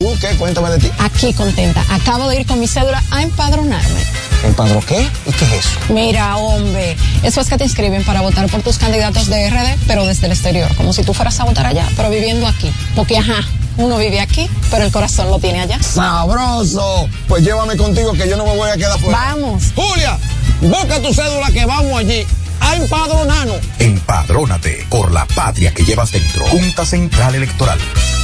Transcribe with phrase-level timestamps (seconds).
[0.00, 0.28] ¿Tú qué?
[0.36, 0.92] Cuéntame de ti.
[1.00, 1.84] Aquí contenta.
[1.90, 4.00] Acabo de ir con mi cédula a empadronarme.
[4.44, 5.00] ¿Empadro qué?
[5.26, 5.70] ¿Y qué es eso?
[5.88, 10.06] Mira, hombre, eso es que te inscriben para votar por tus candidatos de RD, pero
[10.06, 12.72] desde el exterior, como si tú fueras a votar allá, pero viviendo aquí.
[12.94, 13.42] Porque, ajá,
[13.76, 15.82] uno vive aquí, pero el corazón lo tiene allá.
[15.82, 17.08] ¡Sabroso!
[17.26, 19.18] Pues llévame contigo que yo no me voy a quedar fuera.
[19.18, 19.64] Vamos.
[19.74, 20.16] Julia,
[20.60, 22.24] busca tu cédula que vamos allí
[22.60, 23.60] a empadronarnos.
[23.78, 26.46] Empadrónate por la patria que llevas dentro.
[26.46, 27.78] Junta Central Electoral.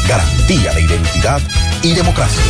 [0.08, 1.40] Garantía de identidad
[1.82, 2.42] y democracia.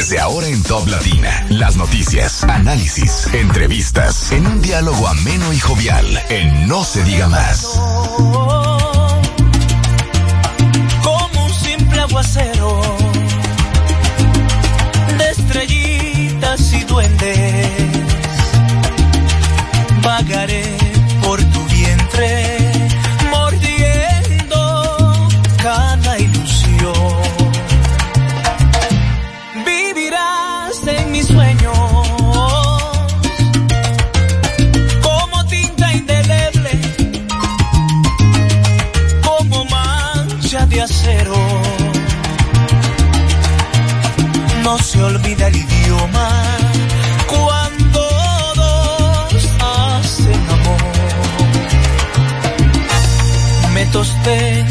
[0.00, 6.06] Desde ahora en Top Latina, las noticias, análisis, entrevistas, en un diálogo ameno y jovial,
[6.30, 7.64] en No se diga más.
[11.02, 12.99] Como un simple aguacero
[15.50, 17.68] estrellitas y duendes,
[20.00, 20.62] vagaré
[21.24, 22.49] por tu vientre,
[45.02, 46.28] olvida el idioma
[47.26, 48.08] cuando
[48.54, 50.80] dos hacen amor.
[53.74, 54.69] Me tosté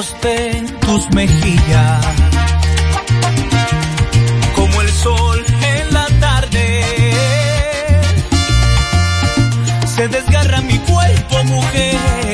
[0.00, 2.06] En tus mejillas,
[4.54, 6.84] como el sol en la tarde
[9.84, 12.27] se desgarra mi cuerpo, mujer.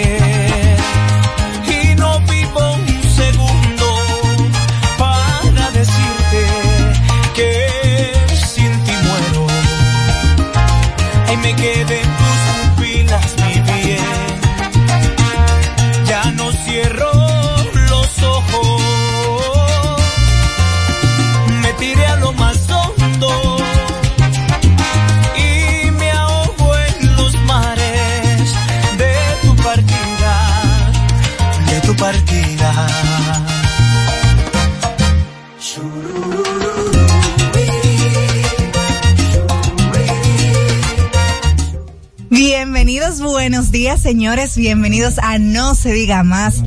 [43.45, 44.57] Buenos días, señores.
[44.57, 46.63] Bienvenidos a No se diga más.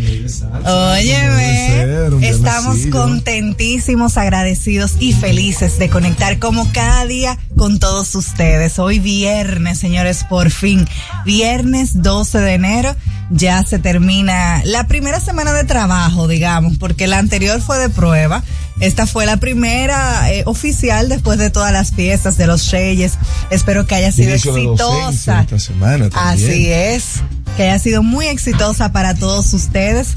[0.64, 8.78] Óyeme, estamos contentísimos, agradecidos y felices de conectar como cada día con todos ustedes.
[8.78, 10.88] Hoy viernes, señores, por fin,
[11.26, 12.96] viernes 12 de enero,
[13.32, 18.44] ya se termina la primera semana de trabajo, digamos, porque la anterior fue de prueba.
[18.80, 23.18] Esta fue la primera eh, oficial después de todas las fiestas de los Reyes.
[23.50, 25.42] Espero que haya sido Inicio exitosa.
[25.42, 26.10] esta semana.
[26.14, 27.22] Así es,
[27.56, 30.16] que haya sido muy exitosa para todos ustedes.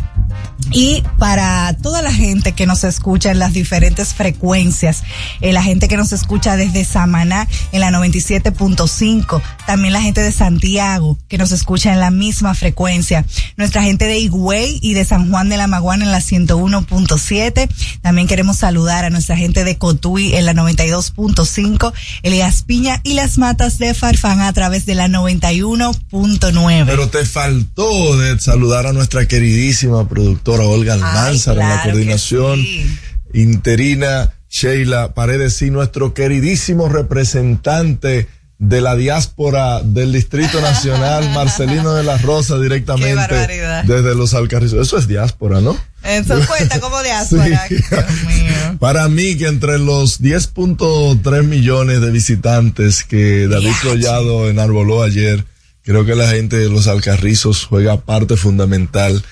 [0.72, 5.02] Y para toda la gente que nos escucha en las diferentes frecuencias,
[5.40, 10.31] eh, la gente que nos escucha desde Samaná en la 97.5, también la gente de
[10.31, 13.25] Santiago que nos escucha en la misma frecuencia,
[13.56, 17.69] nuestra gente de Higüey y de San Juan de la Maguana en la 101.7,
[18.00, 23.38] también queremos saludar a nuestra gente de Cotuí en la 92.5, Elías Piña y las
[23.38, 26.84] matas de Farfán a través de la 91.9.
[26.87, 32.64] Pero te faltó de saludar a nuestra queridísima productora Olga Almanzar en la coordinación
[33.32, 38.28] interina, Sheila Paredes y nuestro queridísimo representante
[38.60, 43.34] de la diáspora del Distrito Nacional, Marcelino de la Rosa, directamente
[43.84, 44.86] desde los Alcarrizos.
[44.86, 45.76] Eso es diáspora, ¿no?
[46.04, 47.66] Eso cuenta como diáspora.
[48.78, 55.44] Para mí, que entre los 10.3 millones de visitantes que David Collado enarboló ayer,
[55.82, 59.24] creo que la gente de los Alcarrizos juega parte fundamental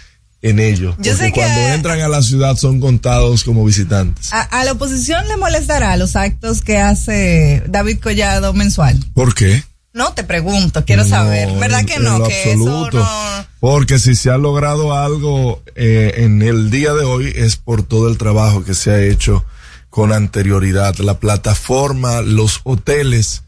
[0.43, 0.95] en ello.
[0.99, 4.33] Yo porque cuando entran a la ciudad son contados como visitantes.
[4.33, 8.99] A, la oposición le molestará los actos que hace David Collado mensual.
[9.15, 9.65] ¿Por qué?
[9.93, 11.51] No, te pregunto, quiero saber.
[11.59, 12.23] ¿Verdad que no?
[12.23, 13.47] Que eso no...
[13.59, 18.09] Porque si se ha logrado algo eh, en el día de hoy es por todo
[18.09, 19.45] el trabajo que se ha hecho
[19.91, 20.95] con anterioridad.
[20.99, 23.43] La plataforma, los hoteles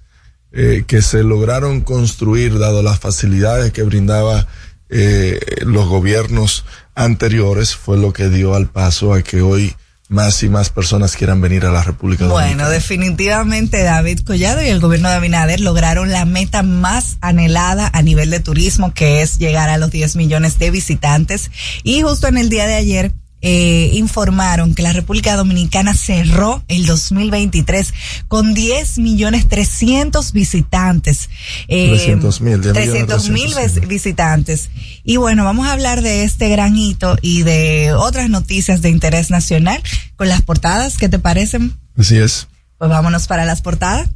[0.51, 4.49] eh, que se lograron construir, dado las facilidades que brindaba
[4.91, 6.65] eh, los gobiernos
[6.95, 9.75] anteriores fue lo que dio al paso a que hoy
[10.11, 12.65] más y más personas quieran venir a la República Dominicana.
[12.65, 18.03] Bueno, definitivamente David Collado y el gobierno de Abinader lograron la meta más anhelada a
[18.03, 21.53] nivel de turismo, que es llegar a los 10 millones de visitantes.
[21.85, 26.87] Y justo en el día de ayer, eh, informaron que la República Dominicana cerró el
[26.87, 27.95] 2023
[28.29, 31.31] con 10 millones 300 visitantes.
[31.69, 32.61] Eh, 300 mil.
[32.61, 33.55] 300 mil
[33.87, 34.71] visitantes.
[35.05, 39.31] Y bueno, vamos a hablar de este gran hito y de otras noticias de interés
[39.31, 39.83] nacional
[40.17, 40.99] con las portadas.
[40.99, 41.75] ¿Qué te parecen?
[41.97, 42.49] Así es.
[42.79, 44.09] Pues vámonos para las portadas.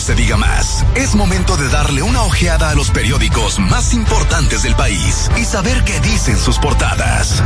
[0.00, 0.84] Se diga más.
[0.94, 5.84] Es momento de darle una ojeada a los periódicos más importantes del país y saber
[5.84, 7.42] qué dicen sus portadas.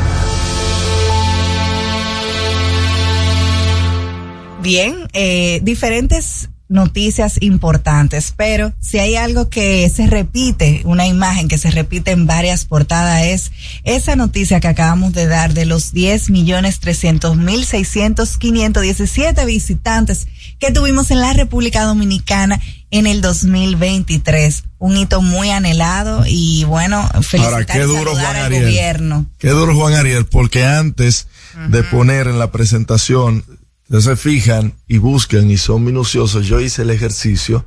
[4.62, 11.58] Bien, eh, diferentes noticias importantes, pero si hay algo que se repite, una imagen que
[11.58, 13.52] se repite en varias portadas es
[13.84, 20.26] esa noticia que acabamos de dar de los 10 millones 300 mil 600 517 visitantes
[20.64, 22.58] que tuvimos en la República Dominicana
[22.90, 24.64] en el 2023.
[24.78, 29.26] Un hito muy anhelado y bueno, felicitar qué duro, Juan al gobierno.
[29.36, 31.28] Qué duro Juan Ariel, porque antes
[31.68, 33.44] de poner en la presentación
[33.90, 36.46] se fijan y buscan y son minuciosos.
[36.46, 37.66] Yo hice el ejercicio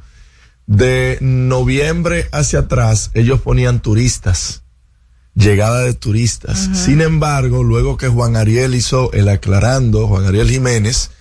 [0.66, 4.64] de noviembre hacia atrás, ellos ponían turistas,
[5.36, 6.68] llegada de turistas.
[6.74, 11.12] Sin embargo, luego que Juan Ariel hizo el aclarando, Juan Ariel Jiménez,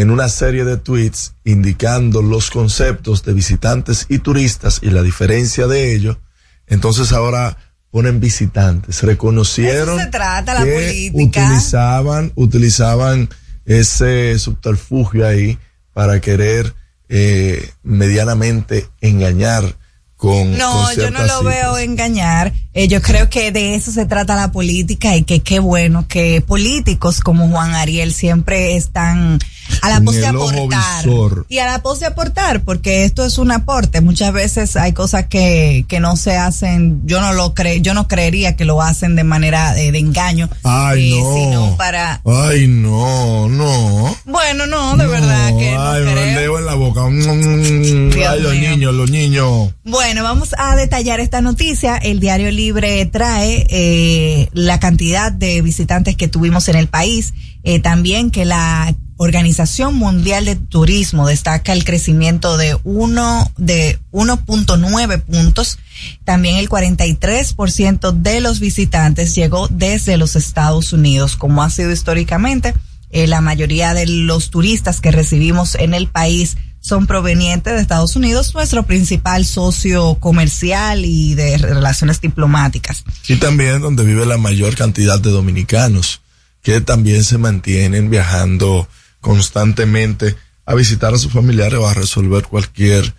[0.00, 5.66] en una serie de tweets indicando los conceptos de visitantes y turistas y la diferencia
[5.66, 6.18] de ello,
[6.66, 7.58] entonces ahora
[7.90, 9.02] ponen visitantes.
[9.02, 13.28] Reconocieron se trata, la que utilizaban, utilizaban
[13.66, 15.58] ese subterfugio ahí
[15.92, 16.74] para querer
[17.10, 19.76] eh, medianamente engañar
[20.16, 22.54] con, no, yo no lo veo engañar.
[22.72, 26.42] Eh, yo creo que de eso se trata la política y que qué bueno que
[26.42, 29.40] políticos como Juan Ariel siempre están
[29.82, 31.04] a la pos de aportar.
[31.48, 34.00] Y a la pos de aportar, porque esto es un aporte.
[34.00, 38.08] Muchas veces hay cosas que, que no se hacen, yo no lo creo, yo no
[38.08, 40.48] creería que lo hacen de manera de, engaño.
[40.62, 41.34] Ay, eh, no.
[41.34, 42.20] Sino para.
[42.24, 44.16] Ay, no, no.
[44.24, 45.72] Bueno, no, de verdad que.
[45.72, 46.58] No ay, creo.
[46.58, 47.02] en la boca.
[47.06, 49.74] ay, los niños, los niños.
[49.84, 51.96] Bueno, vamos a detallar esta noticia.
[51.96, 57.34] El Diario Libre trae eh, la cantidad de visitantes que tuvimos en el país.
[57.62, 65.20] Eh, también que la Organización Mundial de Turismo destaca el crecimiento de uno de 1.9
[65.20, 65.78] puntos.
[66.24, 72.72] También el 43% de los visitantes llegó desde los Estados Unidos, como ha sido históricamente.
[73.10, 78.16] Eh, la mayoría de los turistas que recibimos en el país son provenientes de Estados
[78.16, 83.04] Unidos, nuestro principal socio comercial y de relaciones diplomáticas.
[83.28, 86.22] Y también donde vive la mayor cantidad de dominicanos,
[86.62, 88.88] que también se mantienen viajando
[89.20, 90.36] constantemente
[90.66, 93.12] a visitar a sus familiares o a resolver cualquier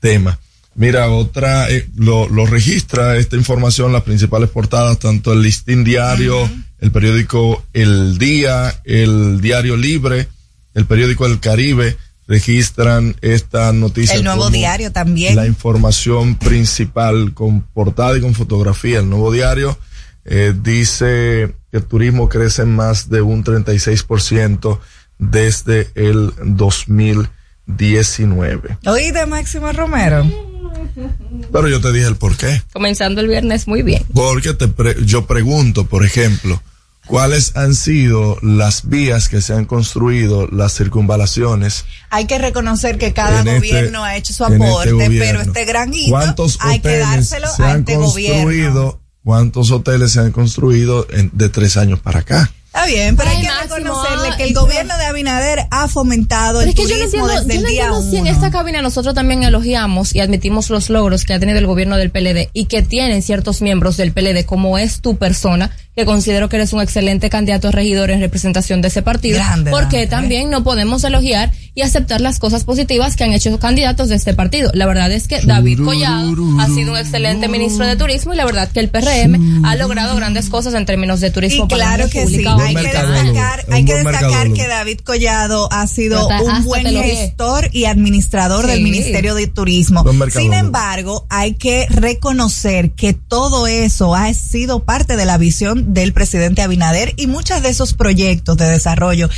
[0.00, 0.38] tema.
[0.74, 6.50] Mira, otra, eh, lo, lo, registra esta información, las principales portadas, tanto el listín diario,
[6.80, 10.28] el periódico El Día, el Diario Libre,
[10.74, 11.96] el periódico El Caribe,
[12.26, 14.16] registran esta noticia.
[14.16, 15.36] El nuevo diario también.
[15.36, 19.00] La información principal con portada y con fotografía.
[19.00, 19.78] El nuevo diario
[20.24, 24.78] eh, dice que el turismo crece en más de un 36%
[25.18, 26.32] desde el
[27.66, 28.78] 2019.
[28.86, 30.24] Oíste, Máximo Romero.
[31.52, 32.62] Pero yo te dije el por qué.
[32.72, 34.04] Comenzando el viernes muy bien.
[34.12, 36.62] Porque te pre- yo pregunto, por ejemplo,
[37.06, 41.84] ¿cuáles han sido las vías que se han construido, las circunvalaciones?
[42.10, 45.40] Hay que reconocer que cada este- gobierno ha hecho su este aporte, pero gobierno?
[45.42, 48.34] este granito ¿Cuántos hay que hoteles dárselo se a han este gobierno.
[48.42, 49.00] construido?
[49.24, 52.52] ¿Cuántos hoteles se han construido en- de tres años para acá?
[52.74, 56.58] Está bien, pero Ay, hay que Máximo, reconocerle que el gobierno de Abinader ha fomentado
[56.58, 58.26] Pero el es que yo no entiendo, desde yo el no día entiendo si en
[58.26, 62.10] esta cabina nosotros también elogiamos y admitimos los logros que ha tenido el gobierno del
[62.10, 66.56] PLD y que tienen ciertos miembros del PLD, como es tu persona, que considero que
[66.56, 70.50] eres un excelente candidato a regidor en representación de ese partido, Grande, porque grande, también
[70.50, 74.70] no podemos elogiar y aceptar las cosas positivas que han hecho candidatos de este partido.
[74.74, 78.44] La verdad es que David Collado ha sido un excelente ministro de turismo y la
[78.44, 82.04] verdad que el PRM ha logrado grandes cosas en términos de turismo Y para claro
[82.04, 82.63] la que sí, República.
[82.64, 86.86] Hay que destacar, hay que destacar que David Collado ha sido Hasta- un hasta buen
[86.86, 88.82] gestor y administrador del.
[88.82, 90.04] Ministerio de Turismo.
[90.30, 96.12] Sin embargo, hay que reconocer que todo eso ha sido parte de la visión del
[96.12, 99.28] presidente Abinader y muchos de esos proyectos de desarrollo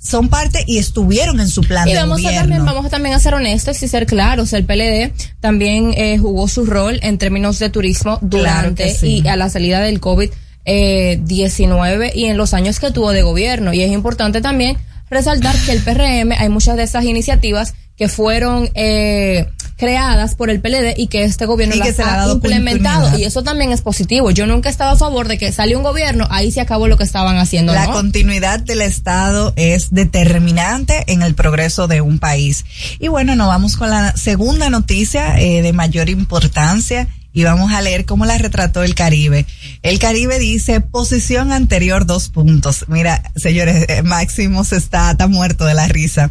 [0.00, 2.40] son parte y estuvieron en su plan Y de vamos a gobierno.
[2.40, 4.52] también, vamos a también a ser honestos y ser claros.
[4.52, 9.22] El PLD también eh, jugó su rol en términos de turismo durante sí.
[9.24, 10.30] y a la salida del COVID
[10.64, 13.72] eh, 19 y en los años que tuvo de gobierno.
[13.72, 14.76] Y es importante también
[15.10, 20.60] resaltar que el PRM, hay muchas de esas iniciativas que fueron eh, creadas por el
[20.60, 23.16] PLD y que este gobierno Y que las ha ha dado implementado.
[23.18, 24.30] Y eso también es positivo.
[24.30, 26.96] Yo nunca he estado a favor de que salió un gobierno, ahí se acabó lo
[26.96, 27.72] que estaban haciendo.
[27.72, 27.92] La ¿no?
[27.92, 32.64] continuidad del Estado es determinante en el progreso de un país.
[32.98, 37.82] Y bueno, nos vamos con la segunda noticia eh, de mayor importancia y vamos a
[37.82, 39.44] leer cómo la retrató el Caribe.
[39.84, 42.86] El Caribe dice posición anterior dos puntos.
[42.88, 46.30] Mira, señores, eh, Máximo se está, está muerto de la risa.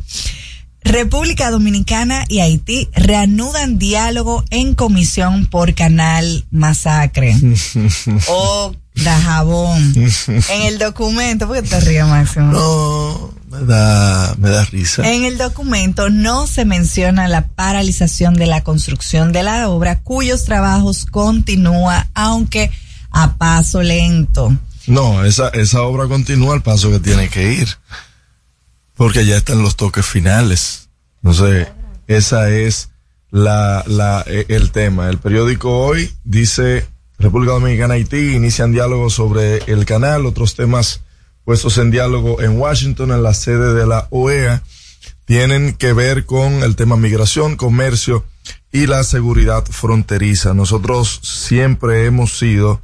[0.81, 7.38] República Dominicana y Haití reanudan diálogo en comisión por Canal Masacre.
[8.27, 9.93] oh, Dajabón.
[10.50, 12.51] En el documento, ¿por qué te ríes, Máximo?
[12.51, 15.07] No, me da, me da risa.
[15.07, 20.43] En el documento no se menciona la paralización de la construcción de la obra, cuyos
[20.43, 22.72] trabajos continúa, aunque
[23.13, 24.53] a paso lento.
[24.88, 27.70] No, esa, esa obra continúa al paso que tiene que ir.
[28.96, 30.89] Porque ya están los toques finales.
[31.22, 31.72] No sé,
[32.08, 32.89] esa es
[33.32, 35.10] la, la, eh, el tema.
[35.10, 41.01] El periódico hoy dice República Dominicana Haití inician diálogo sobre el canal, otros temas
[41.46, 44.63] puestos en diálogo en Washington, en la sede de la OEA,
[45.25, 48.25] tienen que ver con el tema migración, comercio
[48.72, 50.53] y la seguridad fronteriza.
[50.53, 52.82] Nosotros siempre hemos sido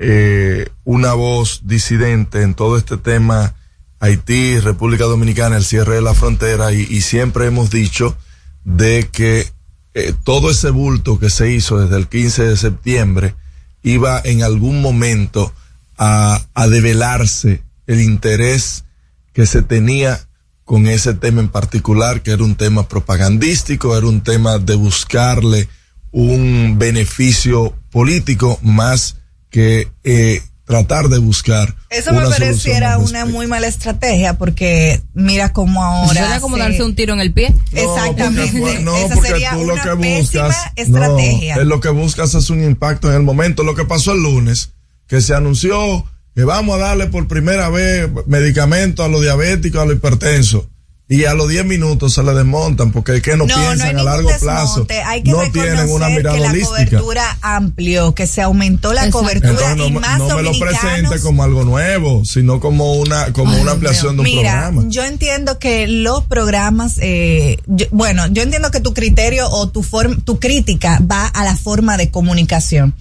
[0.00, 3.54] eh, una voz disidente en todo este tema
[4.00, 8.16] Haití, República Dominicana, el cierre de la frontera y, siempre hemos dicho
[8.64, 9.50] de que
[9.94, 13.34] eh, todo ese bulto que se hizo desde el 15 de septiembre
[13.82, 15.52] iba en algún momento
[15.96, 18.84] a, a develarse el interés
[19.32, 20.20] que se tenía
[20.64, 25.68] con ese tema en particular, que era un tema propagandístico, era un tema de buscarle
[26.12, 29.17] un beneficio político más
[29.50, 31.74] que eh, tratar de buscar.
[31.88, 36.12] Eso me una pareciera solución al una muy mala estrategia porque mira cómo ahora.
[36.20, 37.54] Suena como se- darse un tiro en el pie.
[37.72, 38.52] Exactamente.
[38.58, 41.54] No, porque, no, Esa porque sería tú lo una que buscas, estrategia.
[41.56, 43.62] no, es lo que buscas es un impacto en el momento.
[43.64, 44.72] Lo que pasó el lunes,
[45.06, 49.86] que se anunció que vamos a darle por primera vez medicamentos a los diabéticos, a
[49.86, 50.66] los hipertensos.
[51.10, 54.02] Y a los 10 minutos se le desmontan porque es que no, No, piensan a
[54.02, 54.80] largo plazo.
[54.84, 55.00] desmonte.
[55.02, 56.74] Hay que no tienen una mirada que la holística.
[56.98, 59.20] cobertura amplió, que se aumentó la Exacto.
[59.20, 62.92] cobertura Entonces no, y me- más no me lo presente como algo nuevo, sino como
[62.96, 64.84] una, como Ay, una ampliación de un Mira, programa.
[64.88, 69.82] yo entiendo que los programas, eh, yo- bueno, yo entiendo que tu criterio o tu
[69.82, 72.94] forma, tu crítica va a la forma de comunicación.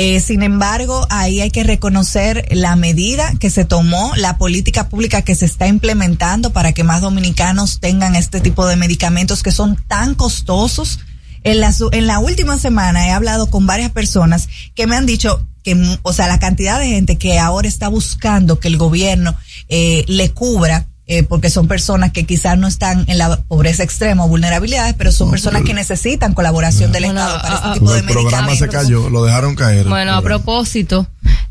[0.00, 5.22] Eh, sin embargo, ahí hay que reconocer la medida que se tomó, la política pública
[5.22, 9.74] que se está implementando para que más dominicanos tengan este tipo de medicamentos que son
[9.88, 11.00] tan costosos.
[11.42, 15.44] En la, en la última semana he hablado con varias personas que me han dicho
[15.64, 19.34] que, o sea, la cantidad de gente que ahora está buscando que el gobierno
[19.68, 24.26] eh, le cubra, eh, porque son personas que quizás no están en la pobreza extrema
[24.26, 27.72] o vulnerabilidades, pero son personas que necesitan colaboración del Bueno, Estado para ah, este ah,
[27.72, 29.88] tipo de el programa se cayó, lo dejaron caer.
[29.88, 31.06] Bueno, a propósito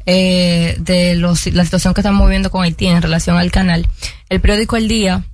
[0.05, 3.89] eh, de los, la situación que estamos viviendo con Haití en relación al canal,
[4.29, 5.25] el periódico El Día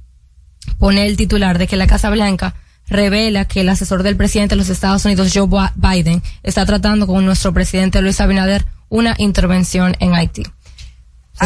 [0.79, 2.55] pone el titular de que la Casa Blanca
[2.87, 7.25] revela que el asesor del presidente de los Estados Unidos, Joe Biden, está tratando con
[7.25, 10.43] nuestro presidente Luis Abinader una intervención en Haití.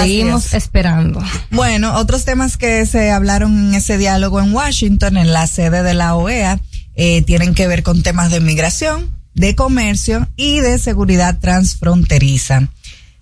[0.02, 1.22] Seguimos esperando.
[1.52, 5.94] Bueno, otros temas que se hablaron en ese diálogo en Washington, en la sede de
[5.94, 6.60] la OEA,
[6.96, 12.70] eh, tienen que ver con temas de migración, de comercio y de seguridad transfronteriza.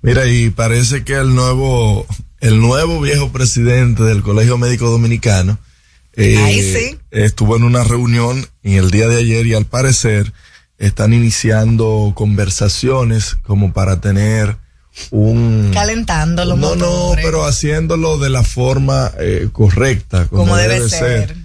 [0.02, 2.06] Mira, y parece que el nuevo,
[2.40, 5.58] el nuevo viejo presidente del Colegio Médico Dominicano
[6.14, 10.32] eh, estuvo en una reunión en el día de ayer y al parecer
[10.78, 14.58] están iniciando conversaciones como para tener
[15.12, 21.36] un calentando los no no pero haciéndolo de la forma eh, correcta como, debe, ser,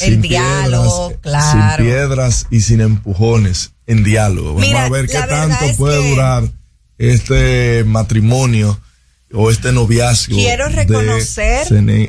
[0.00, 4.54] el diálogo claro sin piedras y sin empujones en diálogo.
[4.54, 6.44] Vamos a ver qué tanto puede durar
[6.98, 8.78] este matrimonio
[9.32, 10.36] o este noviazgo.
[10.36, 11.66] Quiero reconocer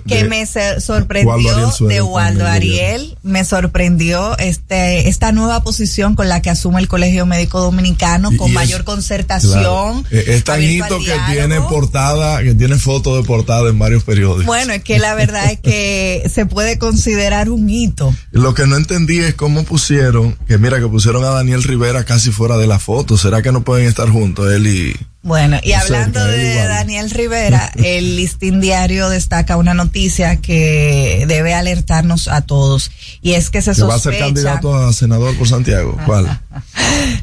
[0.07, 6.49] que me sorprendió de Waldo Ariel, me sorprendió este esta nueva posición con la que
[6.49, 10.05] asume el Colegio Médico Dominicano con mayor concertación.
[10.11, 14.45] E-, es tan hito que tiene portada, que tiene foto de portada en varios periódicos.
[14.45, 18.13] Bueno, es que la verdad es que se puede considerar un hito.
[18.31, 22.31] Lo que no entendí es cómo pusieron, que mira que pusieron a Daniel Rivera casi
[22.31, 26.23] fuera de la foto, ¿será que no pueden estar juntos él y bueno, y hablando
[26.23, 32.91] de Daniel Rivera, el listín diario destaca una noticia que debe alertarnos a todos.
[33.21, 33.88] Y es que se sospecha.
[33.88, 35.97] va a ser candidato a senador por Santiago?
[36.05, 36.41] ¿Cuál?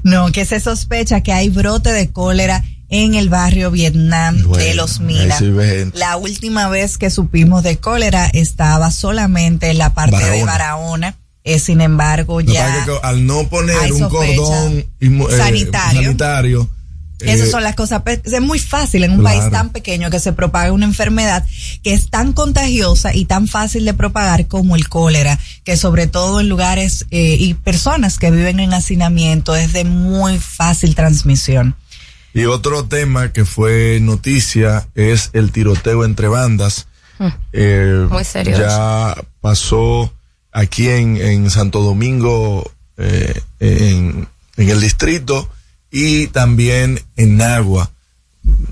[0.02, 5.00] no, que se sospecha que hay brote de cólera en el barrio Vietnam de Los
[5.00, 5.40] Minas.
[5.94, 11.16] la última vez que supimos de cólera estaba solamente en la parte de Barahona.
[11.44, 12.84] Eh, sin embargo, ya.
[13.04, 16.68] al no poner un cordón eh, sanitario
[17.20, 18.02] esas eh, son las cosas.
[18.02, 21.44] Pues, es muy fácil en un país tan pequeño que se propague una enfermedad
[21.82, 26.40] que es tan contagiosa y tan fácil de propagar como el cólera, que sobre todo
[26.40, 31.74] en lugares eh, y personas que viven en hacinamiento es de muy fácil transmisión.
[32.34, 36.86] Y otro tema que fue noticia es el tiroteo entre bandas.
[37.18, 37.28] Hmm.
[37.52, 38.58] Eh, muy serio.
[38.58, 40.12] Ya pasó
[40.52, 45.48] aquí en, en Santo Domingo, en, en el distrito
[45.98, 47.90] y también en Agua.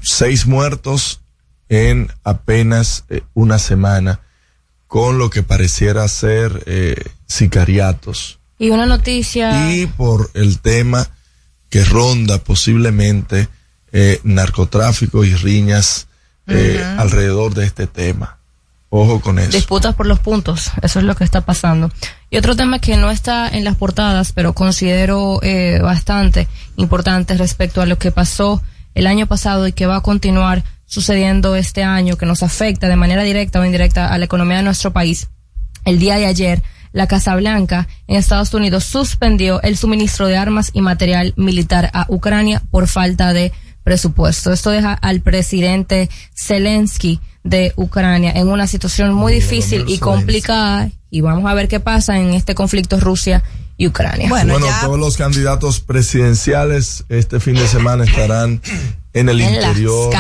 [0.02, 1.22] Seis muertos
[1.70, 4.20] en apenas eh, una semana
[4.88, 8.40] con lo que pareciera ser eh, sicariatos.
[8.58, 9.74] Y una noticia.
[9.74, 11.08] Y por el tema
[11.70, 13.48] que ronda posiblemente
[13.90, 16.08] eh, narcotráfico y riñas
[16.46, 18.36] alrededor de este tema.
[19.50, 21.90] Disputas por los puntos, eso es lo que está pasando.
[22.30, 27.82] Y otro tema que no está en las portadas, pero considero eh, bastante importante respecto
[27.82, 28.62] a lo que pasó
[28.94, 32.94] el año pasado y que va a continuar sucediendo este año, que nos afecta de
[32.94, 35.28] manera directa o indirecta a la economía de nuestro país.
[35.84, 40.70] El día de ayer, la Casa Blanca en Estados Unidos suspendió el suministro de armas
[40.72, 43.52] y material militar a Ucrania por falta de
[43.84, 44.52] presupuesto.
[44.52, 51.20] Esto deja al presidente Zelensky de Ucrania en una situación muy difícil y complicada y
[51.20, 53.44] vamos a ver qué pasa en este conflicto Rusia
[53.76, 54.28] y Ucrania.
[54.28, 58.60] Bueno, todos los candidatos presidenciales este fin de semana estarán
[59.12, 60.12] en el interior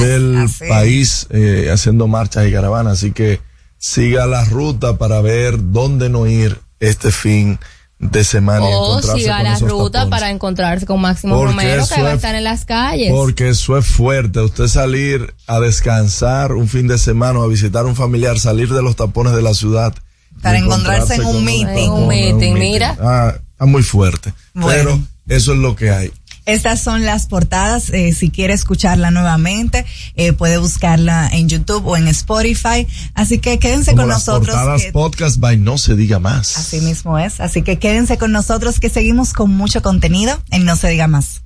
[0.00, 3.40] del país eh, haciendo marchas y caravanas, así que
[3.78, 7.75] siga la ruta para ver dónde no ir este fin de
[8.24, 12.44] semana o siga la ruta para encontrarse con Máximo Romero que va a estar en
[12.44, 13.10] las calles.
[13.10, 17.86] Porque eso es fuerte, usted salir a descansar un fin de semana o a visitar
[17.86, 19.94] un familiar, salir de los tapones de la ciudad.
[20.42, 21.90] Para encontrarse, en un meeting.
[21.90, 22.96] un meeting, mira.
[23.00, 24.34] Ah, muy fuerte.
[24.52, 26.12] Pero eso es lo que hay.
[26.46, 27.90] Estas son las portadas.
[27.90, 32.86] Eh, si quiere escucharla nuevamente, eh, puede buscarla en YouTube o en Spotify.
[33.14, 34.54] Así que quédense con las nosotros.
[34.56, 36.56] Portadas podcast by No se diga más.
[36.56, 37.40] Así mismo es.
[37.40, 41.42] Así que quédense con nosotros que seguimos con mucho contenido en No se diga más.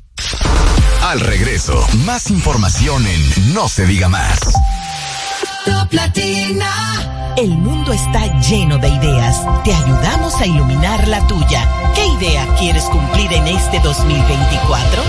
[1.03, 4.39] Al regreso, más información en No se diga más.
[5.65, 5.91] Top.
[7.37, 9.43] El mundo está lleno de ideas.
[9.65, 11.67] Te ayudamos a iluminar la tuya.
[11.95, 15.03] ¿Qué idea quieres cumplir en este 2024?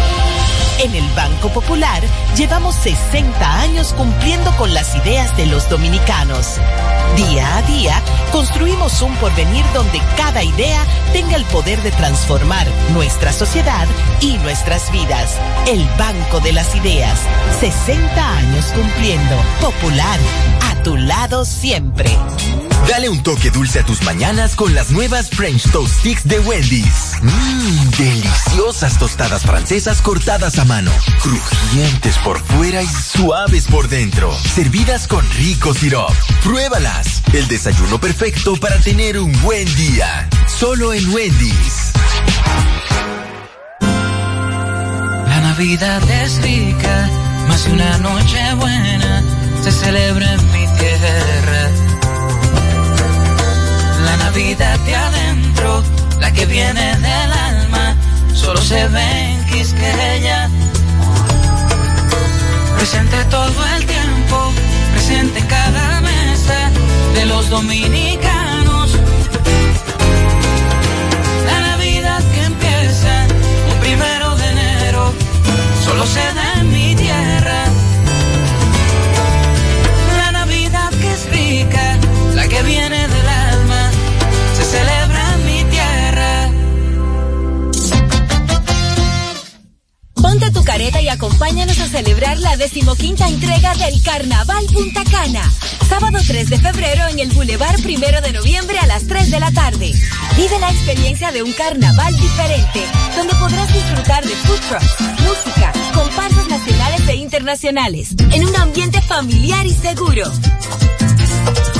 [0.79, 2.01] En el Banco Popular
[2.35, 6.57] llevamos 60 años cumpliendo con las ideas de los dominicanos.
[7.15, 13.31] Día a día construimos un porvenir donde cada idea tenga el poder de transformar nuestra
[13.31, 13.87] sociedad
[14.21, 15.37] y nuestras vidas.
[15.67, 17.19] El Banco de las Ideas.
[17.59, 19.35] 60 años cumpliendo.
[19.59, 20.19] Popular.
[20.71, 22.17] A tu lado siempre.
[22.91, 27.13] Dale un toque dulce a tus mañanas con las nuevas French Toast Sticks de Wendy's.
[27.21, 35.07] Mmm, deliciosas tostadas francesas cortadas a mano, crujientes por fuera y suaves por dentro, servidas
[35.07, 36.11] con rico sirop.
[36.43, 37.23] Pruébalas.
[37.31, 40.27] El desayuno perfecto para tener un buen día.
[40.47, 41.93] Solo en Wendy's.
[43.79, 47.09] La Navidad es rica,
[47.47, 49.23] más una noche buena
[49.63, 51.90] se celebra en mi tierra.
[54.21, 55.83] La Navidad de adentro,
[56.19, 57.95] la que viene del alma,
[58.33, 60.47] solo se ve en Quisqueya.
[62.77, 64.53] Presente todo el tiempo,
[64.93, 66.69] presente en cada mesa
[67.15, 68.91] de los dominicanos.
[71.47, 73.25] La Navidad que empieza
[73.73, 75.13] un primero de enero,
[75.83, 77.65] solo se da en mi tierra.
[90.41, 95.43] Ponte tu careta y acompáñanos a celebrar la decimoquinta entrega del Carnaval Punta Cana.
[95.87, 99.51] Sábado 3 de febrero en el Boulevard Primero de Noviembre a las 3 de la
[99.51, 99.93] tarde.
[100.35, 102.81] Vive la experiencia de un carnaval diferente,
[103.15, 109.67] donde podrás disfrutar de food trucks, música, comparsas nacionales e internacionales, en un ambiente familiar
[109.67, 110.23] y seguro.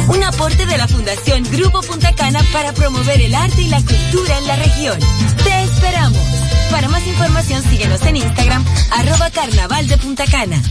[0.07, 4.37] Un aporte de la Fundación Grupo Punta Cana para promover el arte y la cultura
[4.37, 4.99] en la región.
[5.43, 6.40] Te esperamos.
[6.71, 10.61] Para más información síguenos en Instagram, arroba carnaval de Punta Cana.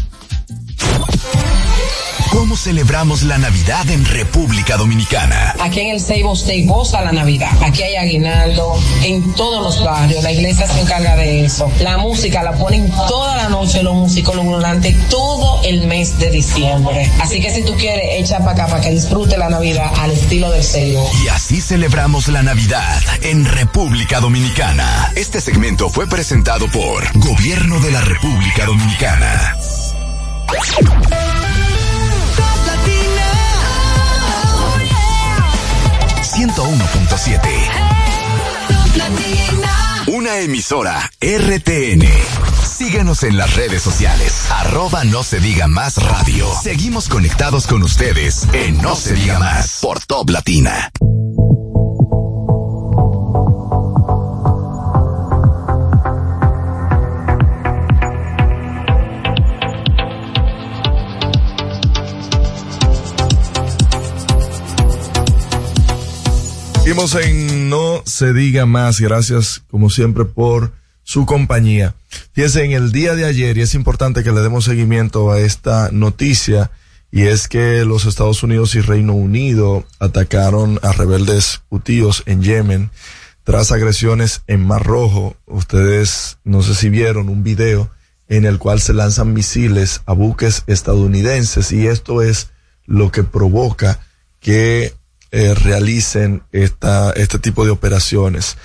[2.31, 5.57] ¿Cómo celebramos la Navidad en República Dominicana?
[5.59, 7.51] Aquí en el Seibo se goza la Navidad.
[7.61, 10.23] Aquí hay aguinaldo en todos los barrios.
[10.23, 11.71] La iglesia se encarga de eso.
[11.81, 17.11] La música la ponen toda la noche los músicos durante todo el mes de diciembre.
[17.21, 20.51] Así que si tú quieres, echa para acá para que disfrute la Navidad al estilo
[20.51, 21.11] del Seibo.
[21.25, 25.13] Y así celebramos la Navidad en República Dominicana.
[25.17, 29.57] Este segmento fue presentado por Gobierno de la República Dominicana.
[37.21, 37.41] 101.7.
[40.07, 42.09] Una emisora RTN.
[42.65, 44.51] Síguenos en las redes sociales.
[44.51, 46.47] Arroba no se diga más radio.
[46.63, 50.91] Seguimos conectados con ustedes en No se diga más por Top Latina.
[66.91, 69.01] Seguimos en No se diga más.
[69.01, 70.73] Gracias, como siempre, por
[71.05, 71.95] su compañía.
[72.33, 75.91] Fíjense, en el día de ayer, y es importante que le demos seguimiento a esta
[75.93, 76.73] noticia,
[77.13, 82.91] y es que los Estados Unidos y Reino Unido atacaron a rebeldes hutíos en Yemen
[83.45, 85.37] tras agresiones en Mar Rojo.
[85.47, 87.89] Ustedes, no sé si vieron un video
[88.29, 92.51] en el cual se lanzan misiles a buques estadounidenses, y esto es
[92.85, 94.01] lo que provoca
[94.41, 94.99] que
[95.33, 98.57] eh, realicen esta, este tipo de operaciones.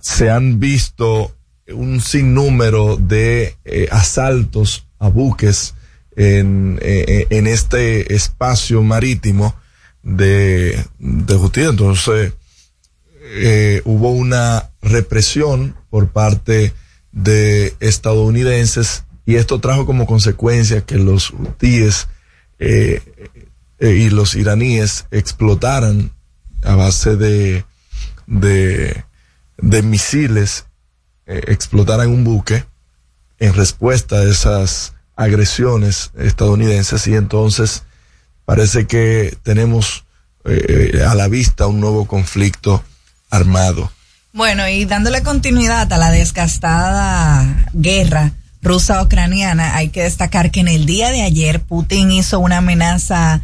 [0.00, 1.34] Se han visto
[1.68, 5.74] un sinnúmero de eh, asaltos a buques
[6.16, 9.54] en, eh, en este espacio marítimo
[10.02, 11.62] de, de Houthi.
[11.62, 12.32] Entonces,
[13.84, 16.72] hubo una represión por parte
[17.10, 22.08] de estadounidenses y esto trajo como consecuencia que los hutíes
[22.58, 23.00] eh,
[23.84, 26.10] eh, y los iraníes explotaran
[26.62, 27.66] a base de,
[28.26, 30.64] de, misiles,
[31.26, 32.64] eh, explotaran un buque
[33.38, 37.82] en respuesta a esas agresiones estadounidenses y entonces
[38.46, 40.06] parece que tenemos
[40.46, 42.82] eh, a la vista un nuevo conflicto
[43.28, 43.92] armado.
[44.32, 50.86] Bueno, y dándole continuidad a la desgastada guerra rusa-ucraniana, hay que destacar que en el
[50.86, 53.42] día de ayer Putin hizo una amenaza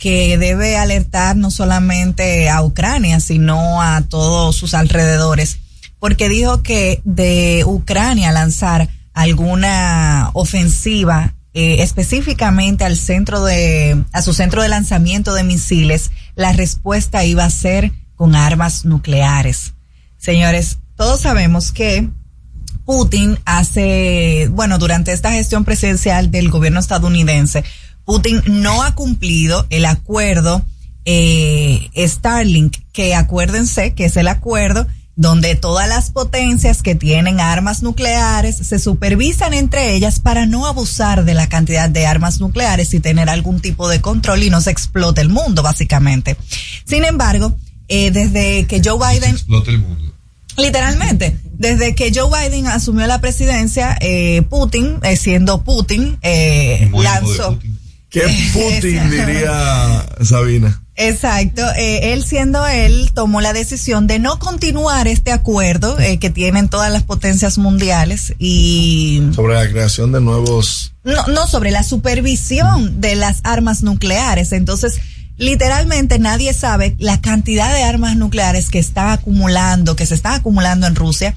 [0.00, 5.58] que debe alertar no solamente a Ucrania, sino a todos sus alrededores,
[6.00, 14.32] porque dijo que de Ucrania lanzar alguna ofensiva eh, específicamente al centro de, a su
[14.32, 19.74] centro de lanzamiento de misiles, la respuesta iba a ser con armas nucleares.
[20.16, 22.08] Señores, todos sabemos que
[22.86, 27.64] Putin hace, bueno, durante esta gestión presidencial del gobierno estadounidense,
[28.10, 30.66] Putin no ha cumplido el acuerdo
[31.04, 37.84] eh, Starlink, que acuérdense que es el acuerdo donde todas las potencias que tienen armas
[37.84, 42.98] nucleares se supervisan entre ellas para no abusar de la cantidad de armas nucleares y
[42.98, 46.36] tener algún tipo de control y no se explote el mundo, básicamente.
[46.84, 47.54] Sin embargo,
[47.86, 49.30] eh, desde que Joe Biden...
[49.30, 50.12] Explota el mundo.
[50.56, 57.54] Literalmente, desde que Joe Biden asumió la presidencia, eh, Putin, eh, siendo Putin, eh, lanzó...
[57.54, 57.79] Putin.
[58.10, 60.82] ¿Qué Putin diría Sabina?
[60.96, 66.28] Exacto, eh, él siendo él tomó la decisión de no continuar este acuerdo eh, que
[66.28, 70.92] tienen todas las potencias mundiales y Sobre la creación de nuevos.
[71.04, 74.52] no, no sobre la supervisión de las armas nucleares.
[74.52, 75.00] Entonces,
[75.38, 80.86] literalmente nadie sabe la cantidad de armas nucleares que está acumulando, que se está acumulando
[80.86, 81.34] en Rusia.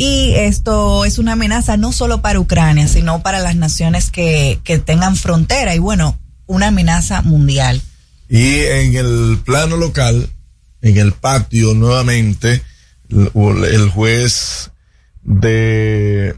[0.00, 4.78] Y esto es una amenaza no solo para Ucrania, sino para las naciones que, que
[4.78, 7.82] tengan frontera y bueno, una amenaza mundial.
[8.28, 10.30] Y en el plano local,
[10.82, 12.62] en el patio nuevamente,
[13.10, 14.70] el, juez
[15.24, 16.36] de,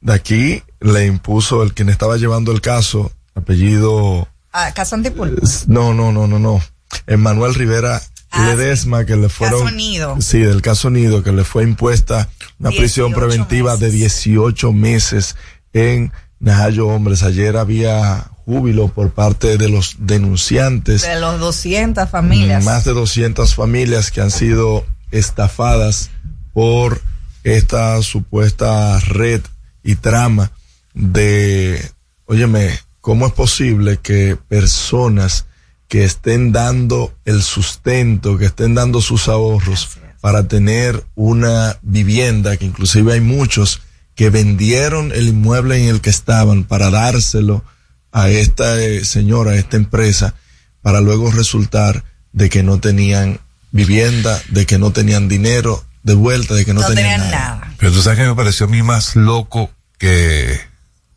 [0.00, 5.38] de aquí le impuso el quien estaba llevando el caso, apellido, Ah, caso Antipul.
[5.66, 6.62] no, no, no, no, no,
[7.06, 8.00] Emanuel Rivera
[8.38, 10.16] Ledesma, que le fueron, Caso Nido.
[10.20, 15.36] sí, del caso Nido, que le fue impuesta una prisión 18 preventiva de 18 meses
[15.72, 17.22] en Najayo Hombres.
[17.22, 21.02] Ayer había júbilo por parte de los denunciantes.
[21.02, 22.64] De los 200 familias.
[22.64, 26.10] Más de 200 familias que han sido estafadas
[26.52, 27.00] por
[27.44, 29.40] esta supuesta red
[29.82, 30.52] y trama
[30.94, 31.82] de,
[32.26, 35.46] óyeme, ¿cómo es posible que personas
[35.90, 42.64] que estén dando el sustento, que estén dando sus ahorros para tener una vivienda, que
[42.64, 43.80] inclusive hay muchos
[44.14, 47.64] que vendieron el inmueble en el que estaban para dárselo
[48.12, 50.36] a esta eh, señora, a esta empresa,
[50.80, 53.40] para luego resultar de que no tenían
[53.72, 57.56] vivienda, de que no tenían dinero de vuelta, de que no, no tenían, tenían nada.
[57.56, 57.74] nada.
[57.78, 60.60] Pero tú sabes que me pareció a mí más loco que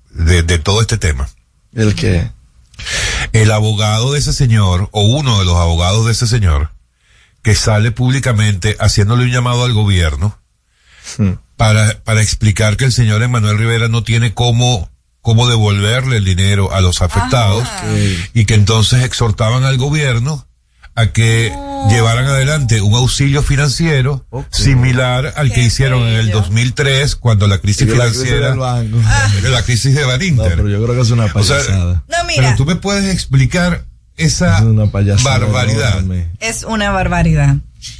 [0.10, 1.30] de, de todo este tema.
[1.76, 2.32] El que
[3.34, 6.72] El abogado de ese señor, o uno de los abogados de ese señor,
[7.42, 10.40] que sale públicamente haciéndole un llamado al gobierno
[11.58, 14.90] para, para explicar que el señor Emanuel Rivera no tiene cómo,
[15.22, 17.68] cómo devolverle el dinero a los afectados
[18.34, 20.48] y que entonces exhortaban al gobierno
[20.96, 21.52] a que
[21.90, 27.88] llevaran adelante un auxilio financiero similar al que hicieron en el 2003 cuando la crisis
[27.88, 28.98] la financiera banco.
[29.42, 30.58] de la crisis de Baninter.
[30.58, 32.04] No, pero yo creo que es una O sea, payasada.
[32.08, 32.44] No, mira.
[32.44, 35.94] pero tú me puedes explicar esa Es una payasada barbaridad.
[36.00, 36.30] enorme.
[36.40, 37.56] Es una barbaridad.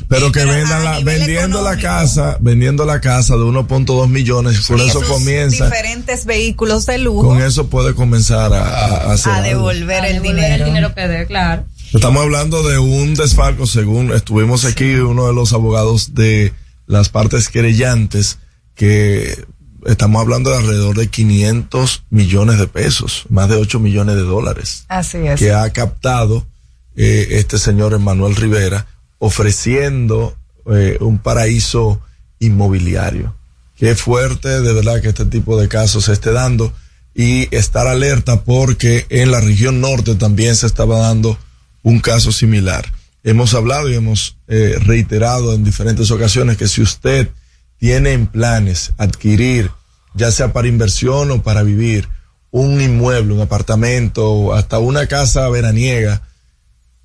[0.08, 1.82] Pero que vendan la, vendiendo la económico.
[1.90, 7.28] casa, vendiendo la casa de 1.2 millones, por Y eso comienza, Diferentes vehículos de lujo
[7.28, 10.56] con eso puede comenzar a, a- a hacer a devolver A el devolver dinero.
[10.64, 11.66] el dinero que debe, claro.
[11.94, 16.52] Estamos hablando de un desfalco, según estuvimos aquí, uno de los abogados de
[16.88, 18.40] las partes querellantes,
[18.74, 19.46] que
[19.86, 24.86] estamos hablando de alrededor de 500 millones de pesos, más de 8 millones de dólares,
[24.88, 25.40] Así es.
[25.40, 26.48] que ha captado
[26.96, 28.88] eh, este señor Emanuel Rivera,
[29.20, 32.02] ofreciendo eh, un paraíso
[32.40, 33.36] inmobiliario.
[33.76, 36.74] Qué fuerte de verdad que este tipo de casos se esté dando
[37.14, 41.38] y estar alerta porque en la región norte también se estaba dando
[41.84, 42.86] un caso similar.
[43.24, 47.30] Hemos hablado y hemos eh, reiterado en diferentes ocasiones que si usted
[47.78, 49.70] tiene en planes adquirir,
[50.16, 52.08] ya sea para inversión o para vivir,
[52.52, 56.22] un inmueble, un apartamento, hasta una casa veraniega,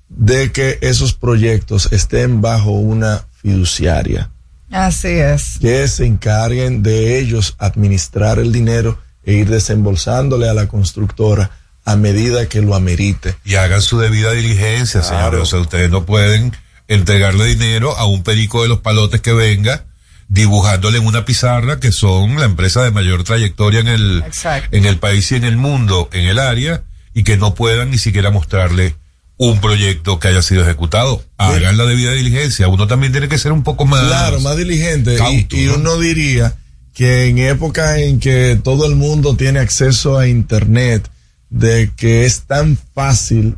[0.09, 4.29] de que esos proyectos estén bajo una fiduciaria,
[4.71, 5.57] Así es.
[5.59, 11.51] que se encarguen de ellos administrar el dinero e ir desembolsándole a la constructora
[11.91, 13.35] a medida que lo amerite.
[13.45, 15.15] Y hagan su debida diligencia, Claro.
[15.17, 15.39] señores.
[15.41, 16.55] O sea, ustedes no pueden
[16.87, 19.85] entregarle dinero a un perico de los palotes que venga
[20.27, 24.75] dibujándole en una pizarra que son la empresa de mayor trayectoria en el, Exacto.
[24.77, 27.97] en el país y en el mundo, en el área, y que no puedan ni
[27.97, 28.95] siquiera mostrarle
[29.37, 31.23] un proyecto que haya sido ejecutado.
[31.37, 32.67] Hagan la debida diligencia.
[32.67, 34.05] Uno también tiene que ser un poco más.
[34.05, 35.15] Claro, más diligente.
[35.15, 35.75] cauto, y y ¿no?
[35.75, 36.53] uno diría
[36.93, 41.09] que en época en que todo el mundo tiene acceso a Internet,
[41.49, 43.55] de que es tan fácil,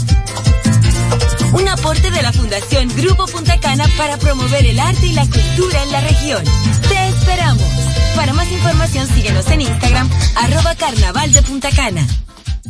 [1.52, 5.84] Un aporte de la Fundación Grupo Punta Cana para promover el arte y la cultura
[5.84, 6.46] en la región.
[6.88, 7.81] Te esperamos.
[8.22, 12.06] Para más información síguenos en Instagram, arroba carnaval de Punta Cana.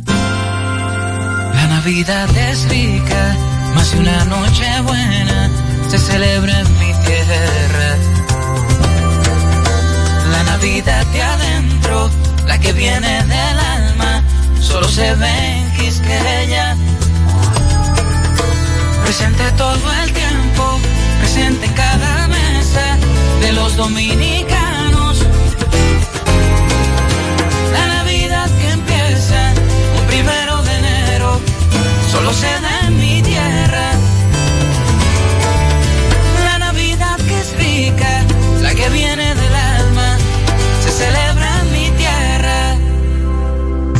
[0.06, 3.36] La Navidad es rica,
[3.74, 5.50] más de una noche buena
[5.90, 7.96] se celebra en mi tierra.
[10.30, 12.10] La Navidad de adentro,
[12.46, 14.22] la que viene del alma,
[14.58, 16.76] solo se ve en Quisqueya.
[19.04, 20.80] Presente todo el tiempo,
[21.20, 22.96] presente en cada mesa
[23.42, 24.81] de los dominicanos.
[32.40, 33.92] Da en mi tierra.
[36.44, 38.24] La Navidad que es rica,
[38.60, 40.16] la que viene del alma,
[40.82, 42.76] se celebra en mi tierra.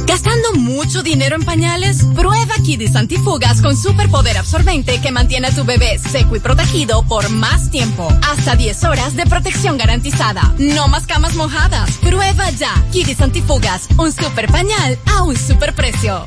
[0.06, 2.04] ¿Gastando mucho dinero en pañales?
[2.14, 7.28] Prueba Kidis Antifugas con superpoder absorbente que mantiene a tu bebé seco y protegido por
[7.28, 8.08] más tiempo.
[8.30, 10.54] Hasta 10 horas de protección garantizada.
[10.58, 11.98] No más camas mojadas.
[11.98, 12.72] Prueba ya.
[12.92, 16.26] Kidis Antifugas, un super pañal a un super precio.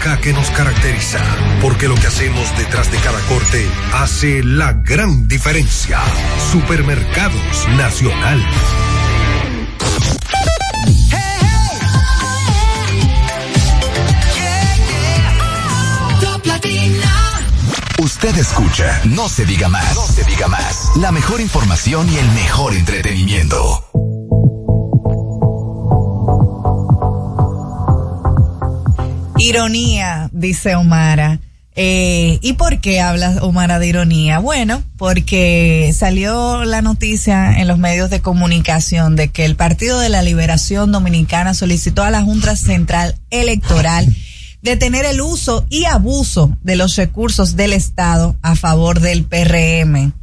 [0.01, 1.19] que nos caracteriza.
[1.61, 5.99] Porque lo que hacemos detrás de cada corte hace la gran diferencia.
[6.51, 8.43] Supermercados Nacional.
[17.99, 19.95] Usted escucha No se diga más.
[19.95, 20.97] No se diga más.
[20.97, 24.10] La mejor información y el mejor entretenimiento.
[29.41, 31.39] Ironía, dice Omara.
[31.75, 34.39] Eh, ¿Y por qué habla Omara de ironía?
[34.39, 40.09] Bueno, porque salió la noticia en los medios de comunicación de que el Partido de
[40.09, 44.13] la Liberación Dominicana solicitó a la Junta Central Electoral
[44.61, 50.13] detener el uso y abuso de los recursos del Estado a favor del PRM.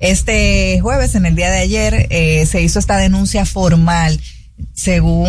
[0.00, 4.20] Este jueves, en el día de ayer, eh, se hizo esta denuncia formal
[4.72, 5.28] según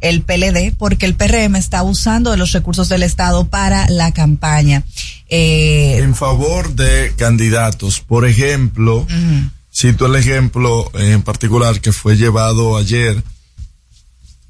[0.00, 4.84] el PLD, porque el PRM está usando de los recursos del Estado para la campaña.
[5.28, 8.00] Eh, en favor de candidatos.
[8.00, 9.06] Por ejemplo,
[9.74, 13.22] cito el ejemplo en particular que fue llevado ayer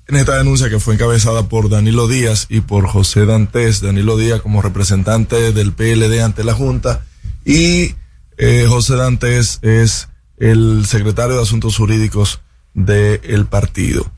[0.08, 4.40] en esta denuncia que fue encabezada por Danilo Díaz y por José Dantes, Danilo Díaz
[4.40, 7.04] como representante del PLD ante la Junta
[7.44, 7.94] y
[8.38, 12.40] eh, José Dantes es el secretario de Asuntos Jurídicos
[12.76, 14.08] del partido.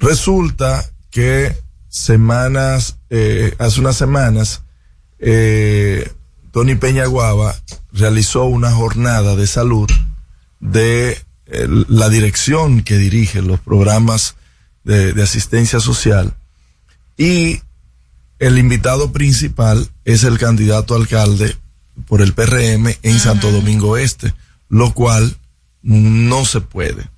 [0.00, 1.54] Resulta que
[1.88, 4.62] semanas, eh, hace unas semanas,
[5.18, 6.10] eh,
[6.50, 7.54] Tony Peñaguaba
[7.92, 9.88] realizó una jornada de salud
[10.60, 11.10] de
[11.46, 14.34] eh, la dirección que dirige los programas
[14.82, 16.34] de, de asistencia social
[17.16, 17.60] y
[18.38, 21.56] el invitado principal es el candidato alcalde
[22.06, 24.34] por el PRM en Santo Domingo Este,
[24.68, 25.36] lo cual
[25.82, 27.13] no se puede.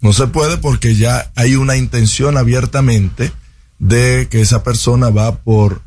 [0.00, 3.32] No se puede porque ya hay una intención abiertamente
[3.78, 5.82] de que esa persona va por,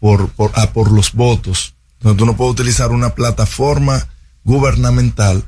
[0.00, 1.74] por, por, a por los votos.
[1.98, 4.08] Entonces tú no puedes utilizar una plataforma
[4.44, 5.44] gubernamental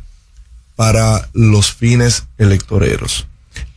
[0.76, 3.26] para los fines electoreros.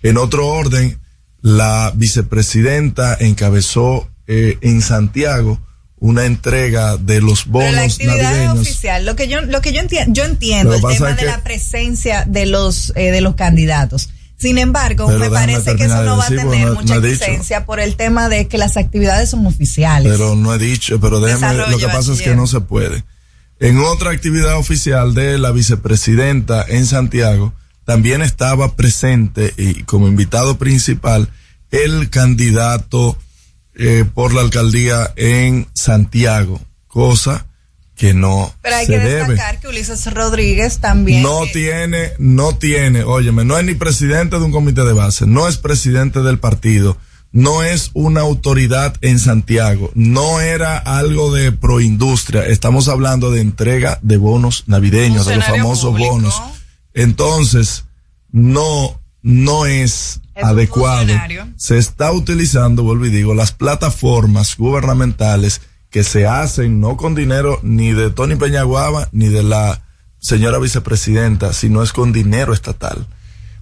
[0.04, 1.00] En otro orden,
[1.42, 5.60] la vicepresidenta encabezó eh, en Santiago
[6.00, 9.06] una entrega de los Pero la bonos actividad es oficial.
[9.06, 12.24] Lo que yo, lo que yo entiendo, yo entiendo el tema de que- la presencia
[12.28, 14.10] de los, eh, de los candidatos.
[14.38, 17.66] Sin embargo, Pero me parece que eso no va a tener no- mucha no licencia
[17.66, 20.12] por el tema de que las actividades son oficiales.
[20.12, 23.04] Pero no he dicho, pero déjame, Desarrollo, lo que pasa es que no se puede.
[23.60, 27.52] En otra actividad oficial de la vicepresidenta en Santiago,
[27.86, 31.30] también estaba presente y como invitado principal
[31.72, 33.18] el candidato
[33.74, 37.47] eh, por la alcaldía en Santiago, cosa
[37.98, 39.28] que no Pero hay se que debe.
[39.30, 41.24] destacar que Ulises Rodríguez también.
[41.24, 45.48] No tiene, no tiene, óyeme, no es ni presidente de un comité de base, no
[45.48, 46.96] es presidente del partido,
[47.32, 54.00] no es una autoridad en Santiago, no era algo de proindustria, estamos hablando de entrega
[54.04, 56.12] de bonos navideños, de los famosos público.
[56.14, 56.42] bonos.
[56.94, 57.86] Entonces,
[58.32, 61.14] no, no es, Es adecuado.
[61.56, 67.60] Se está utilizando, vuelvo y digo, las plataformas gubernamentales que se hacen no con dinero
[67.64, 69.82] ni de Tony Peñaguaba ni de la
[70.20, 73.08] señora vicepresidenta, sino es con dinero estatal.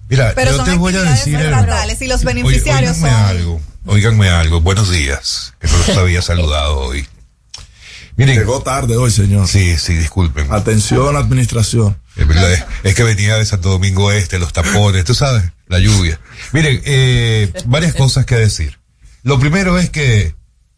[0.08, 3.10] Mira, Pero yo son te voy a decir estatales y los beneficiarios son.
[3.10, 4.60] algo, óiganme algo.
[4.60, 7.06] Buenos días, que no los había saludado hoy.
[8.16, 9.46] Miren, Llegó tarde hoy, señor.
[9.46, 10.50] Sí, sí, disculpen.
[10.50, 11.98] Atención, administración.
[12.16, 15.78] Es verdad, es, es que venía de Santo Domingo Este, los tapones, tú sabes, la
[15.80, 16.18] lluvia.
[16.52, 18.78] Miren, eh, varias cosas que decir.
[19.22, 20.34] Lo primero es que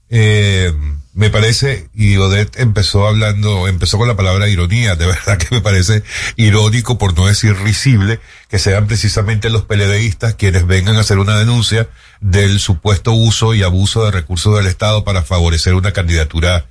[0.09, 0.72] eh,
[1.18, 5.60] me parece, y Odette empezó hablando, empezó con la palabra ironía, de verdad que me
[5.60, 6.04] parece
[6.36, 11.36] irónico, por no decir risible, que sean precisamente los peledeístas quienes vengan a hacer una
[11.36, 11.88] denuncia
[12.20, 16.66] del supuesto uso y abuso de recursos del Estado para favorecer una candidatura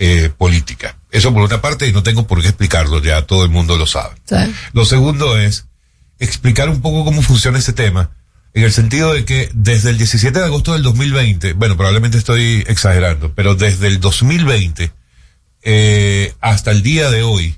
[0.00, 0.96] eh, política.
[1.12, 3.86] Eso por una parte, y no tengo por qué explicarlo, ya todo el mundo lo
[3.86, 4.16] sabe.
[4.72, 5.66] Lo segundo es
[6.18, 8.10] explicar un poco cómo funciona este tema,
[8.54, 12.64] en el sentido de que desde el 17 de agosto del 2020, bueno, probablemente estoy
[12.66, 14.92] exagerando, pero desde el 2020
[15.62, 17.56] eh, hasta el día de hoy,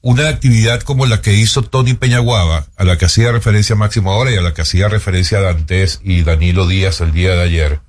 [0.00, 4.30] una actividad como la que hizo Tony Peñaguaba, a la que hacía referencia Máximo ahora
[4.30, 7.80] y a la que hacía referencia Dantes y Danilo Díaz el día de ayer,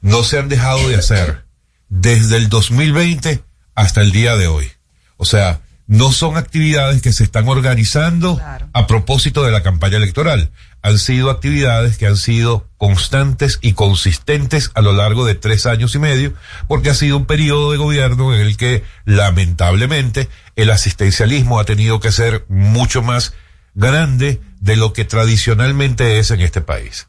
[0.00, 1.44] no se han dejado de hacer
[1.88, 3.42] desde el 2020
[3.74, 4.70] hasta el día de hoy.
[5.16, 8.38] O sea, no son actividades que se están organizando
[8.72, 10.50] a propósito de la campaña electoral.
[10.82, 15.94] Han sido actividades que han sido constantes y consistentes a lo largo de tres años
[15.94, 16.34] y medio,
[16.68, 22.00] porque ha sido un periodo de gobierno en el que lamentablemente el asistencialismo ha tenido
[22.00, 23.34] que ser mucho más
[23.74, 27.08] grande de lo que tradicionalmente es en este país.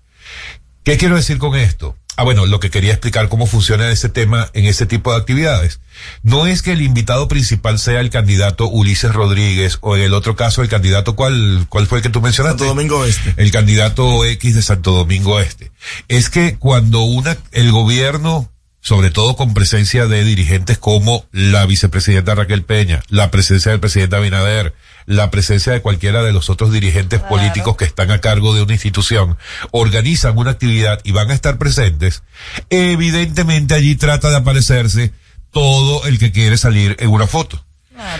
[0.83, 1.95] ¿Qué quiero decir con esto?
[2.15, 5.79] Ah, bueno, lo que quería explicar cómo funciona ese tema en este tipo de actividades.
[6.23, 10.35] No es que el invitado principal sea el candidato Ulises Rodríguez o en el otro
[10.35, 12.59] caso el candidato, ¿cuál, cuál fue el que tú mencionaste?
[12.59, 13.33] Santo Domingo Este.
[13.37, 15.71] El candidato X de Santo Domingo Este.
[16.07, 22.35] Es que cuando una, el gobierno, sobre todo con presencia de dirigentes como la vicepresidenta
[22.35, 24.73] Raquel Peña, la presencia del presidente Abinader,
[25.05, 28.73] la presencia de cualquiera de los otros dirigentes políticos que están a cargo de una
[28.73, 29.37] institución,
[29.71, 32.23] organizan una actividad y van a estar presentes,
[32.69, 35.11] evidentemente allí trata de aparecerse
[35.51, 37.63] todo el que quiere salir en una foto.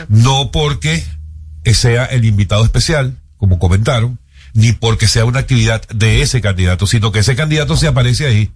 [0.07, 1.03] No porque
[1.65, 4.19] sea el invitado especial, como comentaron,
[4.53, 8.51] ni porque sea una actividad de ese candidato, sino que ese candidato se aparece ahí,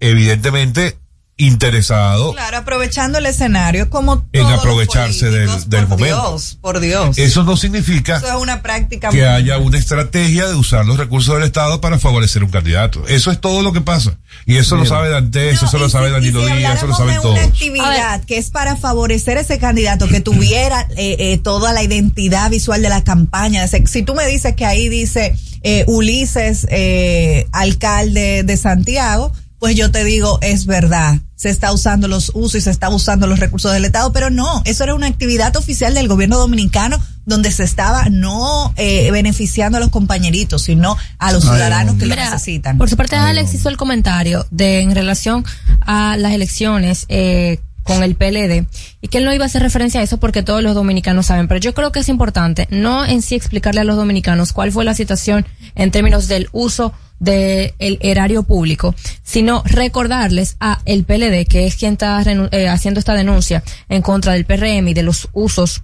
[0.00, 0.98] evidentemente
[1.38, 6.30] interesado Claro, aprovechando el escenario como en aprovecharse del, del por momento.
[6.30, 7.18] Dios, por Dios.
[7.18, 10.96] Eso no significa Eso es una práctica que muy- haya una estrategia de usar los
[10.96, 13.06] recursos del Estado para favorecer un candidato.
[13.08, 14.16] Eso es todo lo que pasa.
[14.46, 17.34] Y eso lo sabe Dantes, eso lo sabe Danilo si Díaz, eso lo saben todos.
[17.38, 22.50] una actividad que es para favorecer ese candidato que tuviera eh, eh, toda la identidad
[22.50, 23.66] visual de la campaña.
[23.66, 29.90] Si tú me dices que ahí dice eh, Ulises, eh, alcalde de Santiago, pues yo
[29.90, 33.72] te digo, es verdad, se está usando los usos y se está usando los recursos
[33.72, 38.08] del Estado, pero no, eso era una actividad oficial del gobierno dominicano donde se estaba
[38.08, 42.78] no eh, beneficiando a los compañeritos, sino a los Ay, ciudadanos que lo necesitan.
[42.78, 45.44] Por su parte, Alex hizo el comentario de en relación
[45.80, 48.66] a las elecciones eh, con el PLD
[49.00, 51.48] y que él no iba a hacer referencia a eso porque todos los dominicanos saben,
[51.48, 54.84] pero yo creo que es importante no en sí explicarle a los dominicanos cuál fue
[54.84, 61.66] la situación en términos del uso del erario público, sino recordarles a el PLD, que
[61.66, 65.82] es quien está eh, haciendo esta denuncia en contra del PRM y de los usos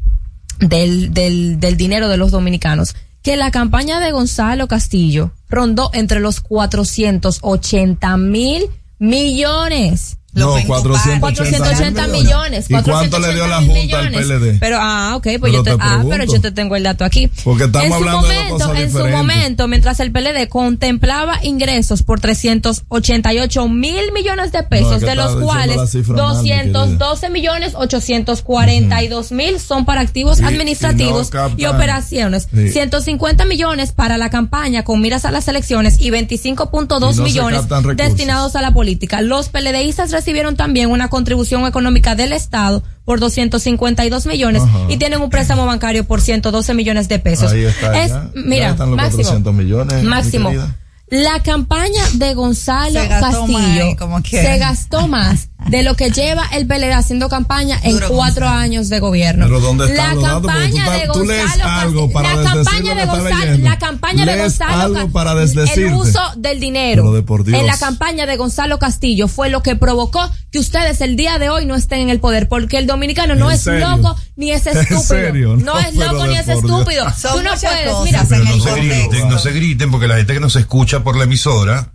[0.58, 6.20] del, del, del dinero de los dominicanos, que la campaña de Gonzalo Castillo rondó entre
[6.20, 8.68] los 480 mil
[8.98, 10.18] millones.
[10.34, 12.64] No, 480, 480 millones.
[12.70, 14.12] ¿Y cuánto le dio la 480 mil Junta al.
[14.12, 14.58] PLD?
[14.60, 17.04] Pero, ah, ok, pues Pero yo te, te ah, pero yo te tengo el dato
[17.04, 17.30] aquí.
[17.44, 21.38] Porque estamos en su hablando de momento, cosas en su momento, mientras el PLD contemplaba
[21.42, 26.16] ingresos por 388 mil millones de No, pesos, es que de los cuales la cifra
[26.16, 26.72] mal, mi querida.
[26.72, 32.48] 212 millones 842 mil son para activos Y- y no administrativos y, operaciones.
[32.54, 32.68] Sí.
[32.70, 37.62] 150 millones para la campaña con miras a las elecciones y 25.2 Y no millones
[37.96, 39.20] destinados a la política.
[39.20, 44.78] Los PLDistas recibieron también una contribución económica del Estado por 252 millones Ajá.
[44.88, 47.50] y tienen un préstamo bancario por 112 millones de pesos.
[47.50, 48.00] Ahí está.
[48.00, 48.30] Es, ya.
[48.34, 50.02] mira, Ya están los máximo, 400 millones.
[50.02, 50.48] mi máximo.
[50.50, 50.76] querida.
[51.08, 56.10] La campaña de Gonzalo Se gastó más Castillo como se gastó más de lo que
[56.10, 59.46] lleva el PLD haciendo campaña en Duro, cuatro años de gobierno.
[59.46, 63.06] Pero ¿dónde están la los campaña de tú Gonzalo algo Castillo- para la campaña de
[63.06, 67.58] Gonzalo, la campaña de Gonzalo para el uso del dinero Pero de por Dios.
[67.60, 71.48] en la campaña de Gonzalo Castillo fue lo que provocó que ustedes el día de
[71.48, 73.88] hoy no estén en el poder porque el dominicano no ¿En es serio?
[73.88, 75.02] loco ni es ¿En estúpido.
[75.02, 75.56] serio?
[75.56, 77.06] No, No, es loco ni es estúpido.
[77.22, 80.56] Tú no puedes, mira, no se griten, no se griten, porque la gente que nos
[80.56, 81.92] escucha por la emisora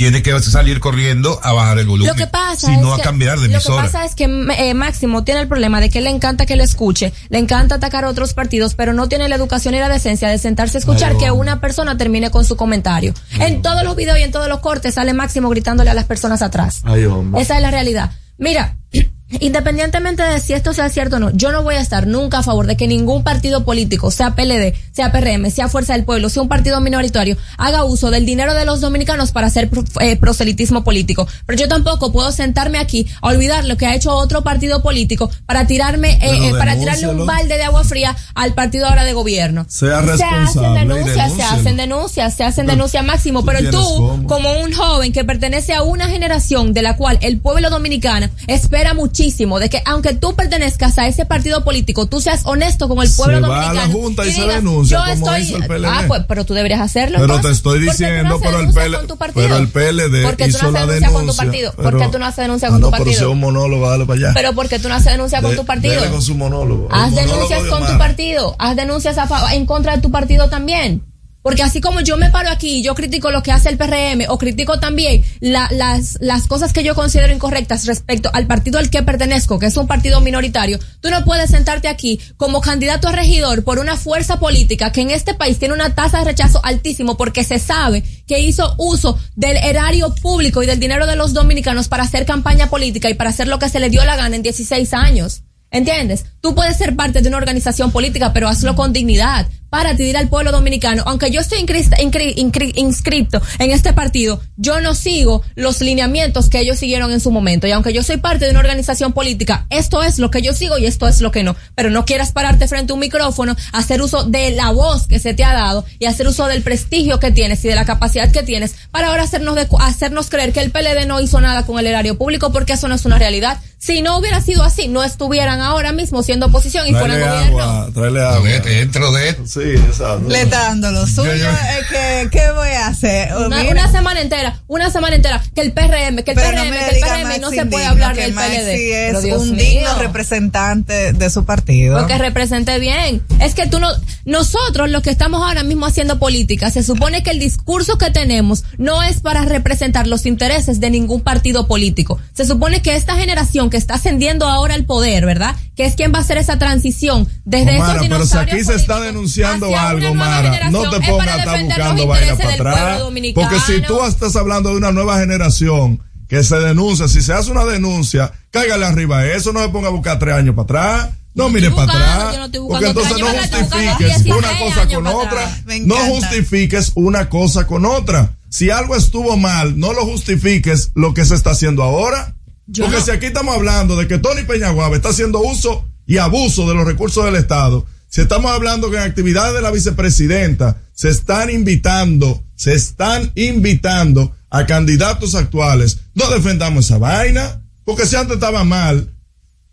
[0.00, 2.08] tiene que salir corriendo a bajar el volumen.
[2.08, 3.82] Lo que pasa si es no a que, cambiar de Lo que emisora.
[3.82, 7.12] pasa es que eh, Máximo tiene el problema de que le encanta que le escuche,
[7.28, 10.38] le encanta atacar a otros partidos, pero no tiene la educación y la decencia de
[10.38, 13.12] sentarse a escuchar Ay, que una persona termine con su comentario.
[13.40, 16.40] En todos los videos y en todos los cortes sale Máximo gritándole a las personas
[16.40, 16.80] atrás.
[16.84, 17.42] Ay, hombre.
[17.42, 18.10] Esa es la realidad.
[18.38, 18.78] Mira,
[19.38, 22.42] independientemente de si esto sea cierto o no, yo no voy a estar nunca a
[22.42, 26.42] favor de que ningún partido político, sea PLD, sea PRM, sea Fuerza del Pueblo, sea
[26.42, 29.70] un partido minoritario, haga uso del dinero de los dominicanos para hacer
[30.00, 31.28] eh, proselitismo político.
[31.46, 35.30] Pero yo tampoco puedo sentarme aquí a olvidar lo que ha hecho otro partido político
[35.46, 39.12] para tirarme, eh, eh, para tirarle un balde de agua fría al partido ahora de
[39.12, 39.66] gobierno.
[39.68, 44.26] Sea se hacen denuncias, se hacen denuncias, se hacen denuncias máximo, pero tú, cómo.
[44.26, 48.94] como un joven que pertenece a una generación de la cual el pueblo dominicano espera
[48.94, 53.10] muchísimo de que aunque tú pertenezcas a ese partido político, tú seas honesto con el
[53.14, 53.92] pueblo Se va a dominicano.
[53.92, 57.18] la Junta y se digas, denuncia, yo estoy, hizo ah, pues, pero tú deberías hacerlo.
[57.18, 57.56] Pero te entonces.
[57.58, 59.42] estoy ¿Por qué tú no diciendo, haces pero el PL con tu partido?
[59.48, 61.72] pero el PLD ¿Por qué tú hizo no la denuncia con tu partido?
[61.72, 63.30] ¿Por pero- qué tú no haces denuncia Ah, con no, tu pero si partido?
[63.32, 64.30] un monólogo, dale para allá.
[64.34, 66.10] Pero ¿por qué tú no haces denuncia con De- tu partido?
[66.10, 66.88] con su monólogo.
[66.90, 70.48] Haz monólogo denuncias de con tu partido, haz denuncias a en contra de tu partido
[70.48, 71.02] también.
[71.42, 74.26] Porque así como yo me paro aquí y yo critico lo que hace el PRM
[74.28, 78.90] o critico también la- las, las cosas que yo considero incorrectas respecto al partido al
[78.90, 83.12] que pertenezco, que es un partido minoritario, tú no puedes sentarte aquí como candidato a
[83.12, 87.16] regidor por una fuerza política que en este país tiene una tasa de rechazo altísimo
[87.16, 91.88] porque se sabe que hizo uso del erario público y del dinero de los dominicanos
[91.88, 94.42] para hacer campaña política y para hacer lo que se le dio la gana en
[94.42, 95.42] 16 años.
[95.72, 96.24] ¿Entiendes?
[96.40, 100.28] Tú puedes ser parte de una organización política, pero hazlo con dignidad para atraer al
[100.28, 101.02] pueblo dominicano.
[101.06, 106.48] Aunque yo estoy inscri- inscri- inscri- inscripto en este partido, yo no sigo los lineamientos
[106.50, 107.66] que ellos siguieron en su momento.
[107.66, 110.76] Y aunque yo soy parte de una organización política, esto es lo que yo sigo
[110.78, 111.56] y esto es lo que no.
[111.74, 115.34] Pero no quieras pararte frente a un micrófono, hacer uso de la voz que se
[115.34, 118.42] te ha dado y hacer uso del prestigio que tienes y de la capacidad que
[118.42, 121.86] tienes para ahora hacernos, de- hacernos creer que el PLD no hizo nada con el
[121.86, 123.58] erario público porque eso no es una realidad.
[123.78, 127.60] Si no hubiera sido así, no estuvieran ahora mismo siendo oposición y fueran gobierno.
[127.62, 127.90] agua.
[127.92, 130.28] Dentro de Sí, exacto.
[130.28, 131.30] Le está dando lo suyo.
[131.32, 133.32] es que, ¿Qué voy a hacer?
[133.34, 136.96] Oh, Una, semana entera, una semana entera, que el PRM, que el Pero PRM, que
[136.96, 138.68] el PRM Maxi no se puede hablar del Maxi PLD.
[138.68, 139.64] es Pero Dios un mío.
[139.64, 141.98] digno representante de su partido.
[141.98, 143.22] Porque represente bien.
[143.40, 143.88] Es que tú no,
[144.24, 148.64] nosotros los que estamos ahora mismo haciendo política, se supone que el discurso que tenemos
[148.78, 152.18] no es para representar los intereses de ningún partido político.
[152.34, 155.56] Se supone que esta generación que está ascendiendo ahora al poder, ¿verdad?
[155.76, 158.76] Que es quien va a hacer esa transición desde Omara, esos pero si aquí se
[158.76, 163.02] está denunciando algo, Mara, no te pongas a estar buscando vaina para atrás.
[163.34, 167.50] Porque si tú estás hablando de una nueva generación que se denuncia, si se hace
[167.50, 171.10] una denuncia, cáigale arriba a eso, no se ponga a buscar tres años para atrás.
[171.34, 172.50] No mire para atrás.
[172.52, 175.62] no Porque entonces no justifiques 16 una cosa con otra.
[175.82, 178.36] No justifiques una cosa con otra.
[178.48, 182.36] Si algo estuvo mal, no lo justifiques lo que se está haciendo ahora.
[182.66, 183.04] Yo Porque no.
[183.04, 186.84] si aquí estamos hablando de que Tony Peñaguaba está haciendo uso y abuso de los
[186.84, 192.42] recursos del Estado, si estamos hablando que en actividades de la vicepresidenta se están invitando,
[192.56, 199.14] se están invitando a candidatos actuales, no defendamos esa vaina, porque si antes estaba mal,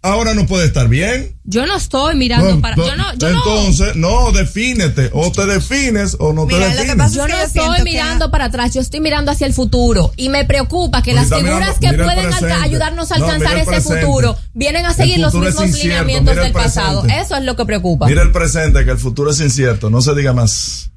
[0.08, 1.36] ahora no puede estar bien.
[1.43, 2.76] Yo no estoy mirando No, para.
[2.76, 3.38] no, Yo no, yo no.
[3.38, 5.10] entonces, no, defínete.
[5.14, 6.97] O te defines o no te Mira, lo que defines.
[6.97, 9.53] pasa Yo es que no estoy que- mirando para atrás, yo estoy mirando hacia el
[9.53, 10.12] futuro.
[10.18, 13.82] Y me preocupa que Porque las figuras mirando- que pueden alca- ayudarnos a alcanzar ese
[13.82, 17.05] futuro vienen a seguir los mismos incierto, lineamientos del pasado.
[17.05, 18.08] Eso es lo que preocupa.
[18.08, 19.89] Mira el presente, que el futuro es incierto.
[19.89, 20.89] No se diga más.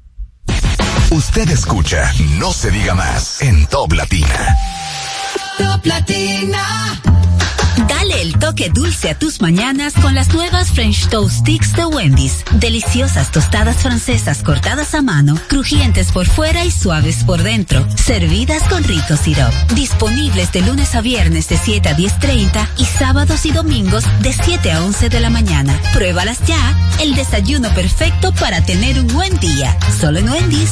[1.11, 4.55] Usted escucha No se diga más en Top Latina.
[5.57, 7.01] Top Latina.
[7.87, 12.43] Dale el toque dulce a tus mañanas con las nuevas French Toast Sticks de Wendy's.
[12.53, 17.85] Deliciosas tostadas francesas cortadas a mano, crujientes por fuera y suaves por dentro.
[17.95, 19.53] Servidas con rico syrup.
[19.75, 24.71] Disponibles de lunes a viernes de 7 a 10.30 y sábados y domingos de 7
[24.71, 25.79] a 11 de la mañana.
[25.93, 26.77] Pruébalas ya.
[26.99, 29.77] El desayuno perfecto para tener un buen día.
[29.99, 30.71] Solo en Wendy's.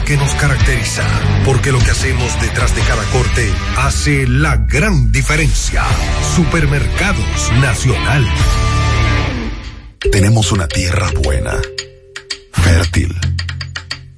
[0.00, 1.04] que nos caracteriza.
[1.44, 5.84] Porque lo que hacemos detrás de cada corte hace la gran diferencia.
[6.34, 8.26] Supermercados Nacional.
[10.10, 11.52] Tenemos una tierra buena,
[12.52, 13.14] fértil,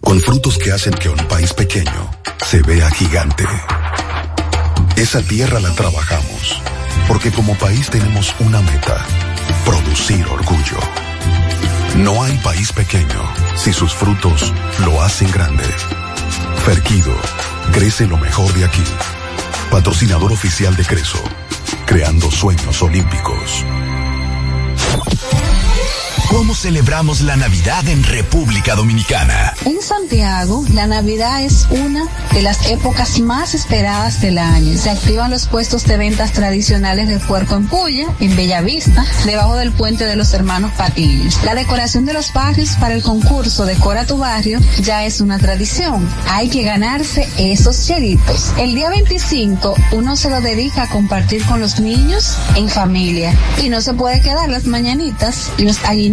[0.01, 2.11] con frutos que hacen que un país pequeño
[2.47, 3.45] se vea gigante.
[4.97, 6.63] Esa tierra la trabajamos,
[7.07, 9.05] porque como país tenemos una meta,
[9.65, 10.79] producir orgullo.
[11.97, 13.23] No hay país pequeño
[13.57, 14.53] si sus frutos
[14.85, 15.65] lo hacen grande.
[16.65, 17.15] Ferquido,
[17.73, 18.83] crece lo mejor de aquí.
[19.71, 21.23] Patrocinador oficial de Creso,
[21.87, 23.65] creando sueños olímpicos.
[26.29, 29.55] ¿Cómo celebramos la Navidad en República Dominicana?
[29.65, 34.77] En Santiago, la Navidad es una de las épocas más esperadas del año.
[34.77, 39.73] Se activan los puestos de ventas tradicionales del Puerco en Puya, en Bellavista, debajo del
[39.73, 41.39] puente de los hermanos Patiños.
[41.45, 46.09] La decoración de los barrios para el concurso Decora tu barrio ya es una tradición.
[46.29, 48.53] Hay que ganarse esos chelitos.
[48.59, 53.69] El día 25 uno se lo dedica a compartir con los niños en familia y
[53.69, 56.04] no se puede quedar las mañanitas y los aguinaldos.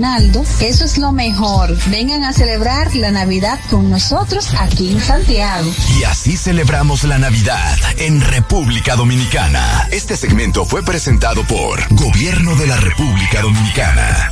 [0.62, 1.78] Eso es lo mejor.
[1.90, 5.70] Vengan a celebrar la Navidad con nosotros aquí en Santiago.
[6.00, 9.90] Y así celebramos la Navidad en República Dominicana.
[9.92, 14.32] Este segmento fue presentado por Gobierno de la República Dominicana.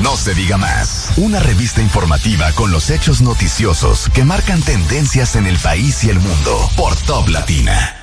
[0.00, 1.03] No se diga más.
[1.16, 6.18] Una revista informativa con los hechos noticiosos que marcan tendencias en el país y el
[6.18, 7.96] mundo por Top Latina.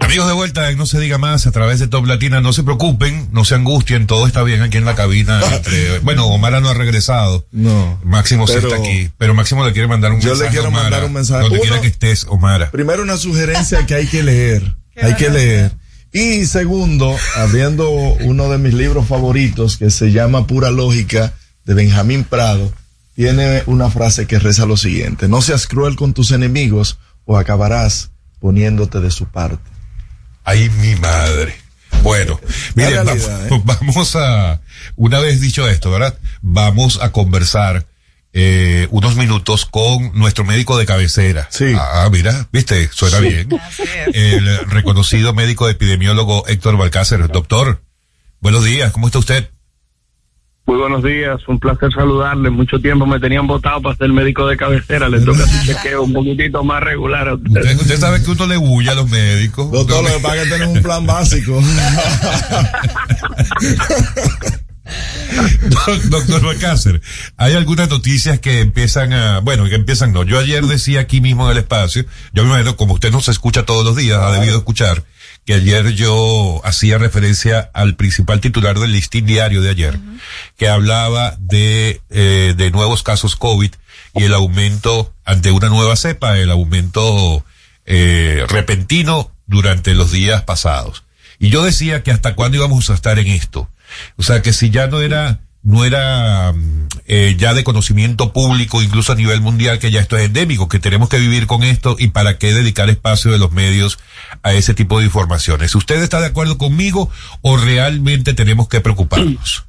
[0.00, 2.62] Amigos de vuelta, en no se diga más a través de Top Latina, no se
[2.62, 5.38] preocupen, no se angustien, todo está bien aquí en la cabina.
[5.52, 7.46] entre- bueno, Omar no ha regresado.
[7.52, 8.00] No.
[8.04, 10.50] Máximo sí está aquí, pero Máximo le quiere mandar un Yo le mensaje.
[10.50, 11.42] quiero a Omara, mandar un mensaje.
[11.42, 12.70] Donde Uno- quiera que estés, Omara.
[12.70, 14.77] Primero una sugerencia que hay que leer.
[15.00, 15.72] Hay que leer.
[16.12, 21.34] Y segundo, abriendo uno de mis libros favoritos que se llama Pura Lógica
[21.64, 22.72] de Benjamín Prado,
[23.14, 28.10] tiene una frase que reza lo siguiente, no seas cruel con tus enemigos o acabarás
[28.40, 29.70] poniéndote de su parte.
[30.44, 31.54] Ay, mi madre.
[32.02, 32.40] Bueno,
[32.74, 33.62] miren, vamos, ¿eh?
[33.64, 34.60] vamos a,
[34.96, 36.16] una vez dicho esto, ¿verdad?
[36.40, 37.86] Vamos a conversar
[38.32, 41.48] eh, unos minutos con nuestro médico de cabecera.
[41.50, 41.72] Sí.
[41.76, 43.48] Ah, mira, viste, suena bien.
[44.12, 47.26] El reconocido médico epidemiólogo Héctor Balcácer.
[47.28, 47.82] Doctor,
[48.40, 49.50] buenos días, ¿cómo está usted?
[50.68, 52.50] Muy buenos días, un placer saludarle.
[52.50, 55.08] Mucho tiempo me tenían votado para ser médico de cabecera.
[55.08, 57.62] Le toca un chequeo un poquitito más regular a usted.
[57.62, 59.72] Usted, usted sabe que uno le bulla a los médicos.
[59.72, 61.58] Doctor, lo que pasa es que tenemos un plan básico.
[65.68, 67.00] Doc- Doctor Balcácer,
[67.36, 70.22] hay algunas noticias que empiezan a, bueno, que empiezan no.
[70.24, 73.30] Yo ayer decía aquí mismo en el espacio, yo me imagino, como usted no se
[73.30, 75.04] escucha todos los días, ha debido escuchar,
[75.44, 79.98] que ayer yo hacía referencia al principal titular del listín diario de ayer,
[80.56, 83.70] que hablaba de, eh, de nuevos casos COVID
[84.14, 87.44] y el aumento ante una nueva cepa, el aumento
[87.86, 91.04] eh, repentino durante los días pasados.
[91.38, 93.70] Y yo decía que hasta cuándo íbamos a estar en esto.
[94.16, 98.82] O sea, que si ya no era no era mm, eh, ya de conocimiento público,
[98.82, 101.96] incluso a nivel mundial, que ya esto es endémico, que tenemos que vivir con esto
[101.98, 103.98] y para qué dedicar espacio de los medios
[104.42, 105.74] a ese tipo de informaciones.
[105.74, 107.10] ¿Usted está de acuerdo conmigo
[107.42, 109.66] o realmente tenemos que preocuparnos?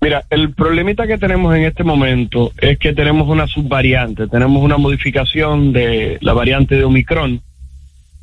[0.00, 4.76] Mira, el problemita que tenemos en este momento es que tenemos una subvariante, tenemos una
[4.76, 7.40] modificación de la variante de Omicron,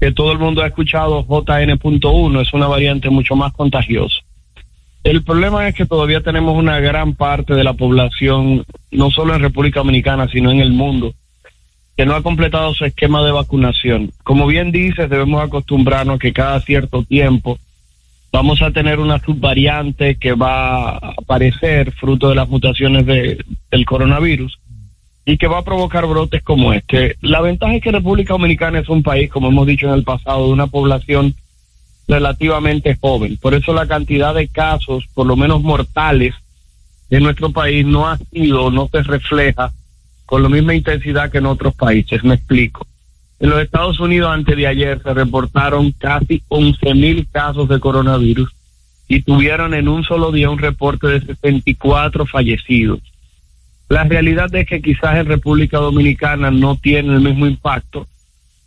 [0.02, 4.18] que todo el mundo ha escuchado JN.1, es una variante mucho más contagiosa.
[5.04, 9.42] El problema es que todavía tenemos una gran parte de la población, no solo en
[9.42, 11.14] República Dominicana, sino en el mundo,
[11.96, 14.12] que no ha completado su esquema de vacunación.
[14.24, 17.60] Como bien dices, debemos acostumbrarnos que cada cierto tiempo
[18.32, 23.86] vamos a tener una subvariante que va a aparecer fruto de las mutaciones de, del
[23.86, 24.58] coronavirus
[25.26, 27.16] y que va a provocar brotes como este.
[27.22, 30.48] La ventaja es que República Dominicana es un país, como hemos dicho en el pasado,
[30.48, 31.36] de una población
[32.08, 33.38] relativamente joven.
[33.38, 36.34] Por eso la cantidad de casos, por lo menos mortales,
[37.10, 39.72] en nuestro país no ha sido, no se refleja
[40.26, 42.24] con la misma intensidad que en otros países.
[42.24, 42.88] Me explico.
[43.40, 48.50] En los Estados Unidos antes de ayer se reportaron casi 11 mil casos de coronavirus
[49.08, 53.00] y tuvieron en un solo día un reporte de 64 fallecidos.
[53.92, 58.08] La realidad es que quizás en República Dominicana no tiene el mismo impacto,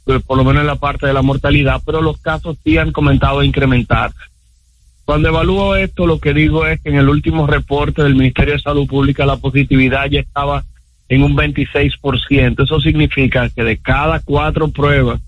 [0.04, 2.92] eh, por lo menos en la parte de la mortalidad, pero los casos sí han
[2.92, 4.18] comenzado a incrementarse.
[5.06, 8.60] Cuando evalúo esto, lo que digo es que en el último reporte del Ministerio de
[8.60, 10.62] Salud Pública la positividad ya estaba
[11.08, 12.62] en un 26%.
[12.62, 15.22] Eso significa que de cada cuatro pruebas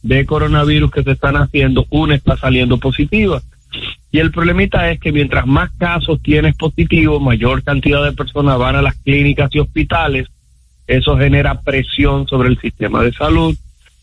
[0.00, 3.42] de coronavirus que se están haciendo, una está saliendo positiva.
[4.10, 8.76] Y el problemita es que mientras más casos tienes positivos, mayor cantidad de personas van
[8.76, 10.28] a las clínicas y hospitales,
[10.86, 13.56] eso genera presión sobre el sistema de salud,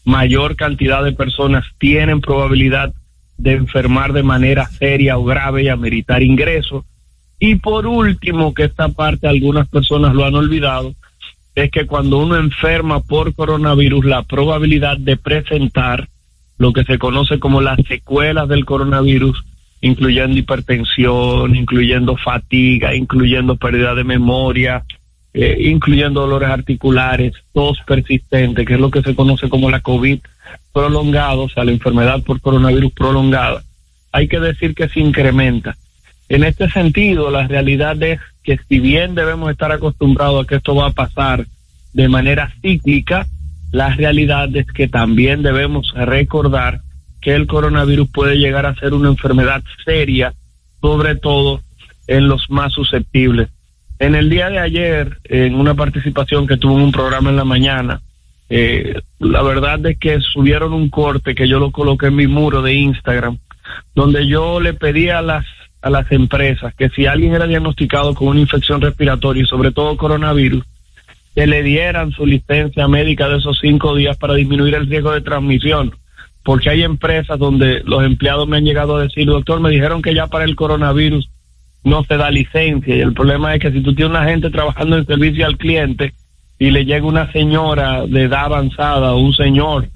[0.04, 2.94] mayor cantidad de personas tienen probabilidad
[3.38, 6.86] de enfermar de manera seria o grave y ameritar ingresos.
[7.40, 10.94] Y por último, que esta parte algunas personas lo han olvidado,
[11.56, 16.08] es que cuando uno enferma por coronavirus, la probabilidad de presentar
[16.58, 19.44] lo que se conoce como las secuelas del coronavirus,
[19.82, 24.84] incluyendo hipertensión, incluyendo fatiga, incluyendo pérdida de memoria,
[25.34, 30.20] eh, incluyendo dolores articulares, tos persistente, que es lo que se conoce como la COVID
[30.72, 33.64] prolongado, o sea, la enfermedad por coronavirus prolongada,
[34.12, 35.76] hay que decir que se incrementa.
[36.30, 40.76] En este sentido, la realidad es que si bien debemos estar acostumbrados a que esto
[40.76, 41.46] va a pasar
[41.94, 43.28] de manera cíclica,
[43.72, 46.82] la realidad es que también debemos recordar
[47.22, 50.34] que el coronavirus puede llegar a ser una enfermedad seria,
[50.82, 51.62] sobre todo
[52.08, 53.50] en los más susceptibles.
[54.00, 57.46] En el día de ayer, en una participación que tuvo en un programa en la
[57.46, 58.02] mañana,
[58.50, 62.62] eh, la verdad es que subieron un corte que yo lo coloqué en mi muro
[62.62, 63.38] de Instagram,
[63.94, 65.46] donde yo le pedí a las
[65.82, 69.98] a las empresas que si alguien era diagnosticado con una infección respiratoria y sobre todo
[69.98, 70.64] coronavirus,
[71.34, 75.22] que le dieran su licencia médica de esos cinco días para disminuir el riesgo de
[75.22, 75.96] transmisión.
[76.44, 80.16] Porque hay empresas donde los empleados me han llegado a decir, doctor, me dijeron que
[80.16, 81.30] ya para el coronavirus
[81.84, 82.96] no se da licencia.
[82.96, 86.14] Y el problema es que si tú tienes una gente trabajando en servicio al cliente
[86.60, 89.90] y le llega una señora de edad avanzada o un señor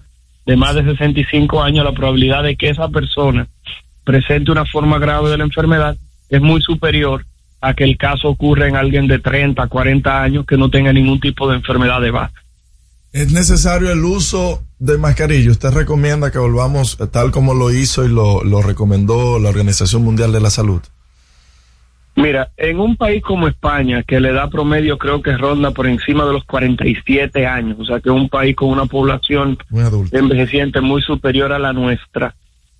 [0.46, 3.48] de más de 65 años, la probabilidad de que esa persona
[4.04, 5.98] presente una forma grave de la enfermedad
[6.30, 7.26] es muy superior
[7.62, 11.20] a que el caso ocurra en alguien de 30, 40 años que no tenga ningún
[11.20, 12.36] tipo de enfermedad de base.
[13.12, 15.52] ¿Es necesario el uso de mascarilla?
[15.52, 20.32] ¿Usted recomienda que volvamos tal como lo hizo y lo, lo recomendó la Organización Mundial
[20.32, 20.82] de la Salud?
[22.18, 26.26] Mira, en un país como España, que le da promedio creo que ronda por encima
[26.26, 29.58] de los 47 años, o sea que es un país con una población
[30.12, 32.34] envejeciente muy superior a la nuestra,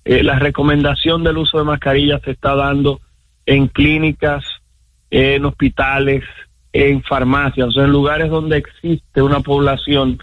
[0.06, 3.00] eh, la recomendación del uso de mascarillas se está dando
[3.44, 4.42] en clínicas,
[5.10, 6.24] en hospitales,
[6.72, 10.18] en farmacias, o sea, en lugares donde existe una población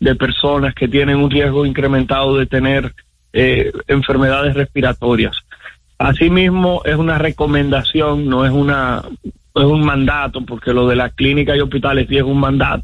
[0.00, 2.94] de personas que tienen un riesgo incrementado de tener
[3.32, 5.36] eh, enfermedades respiratorias.
[5.98, 9.02] Asimismo, es una recomendación, no es una
[9.54, 12.76] es un mandato, porque lo de las clínicas y hospitales sí es un mandato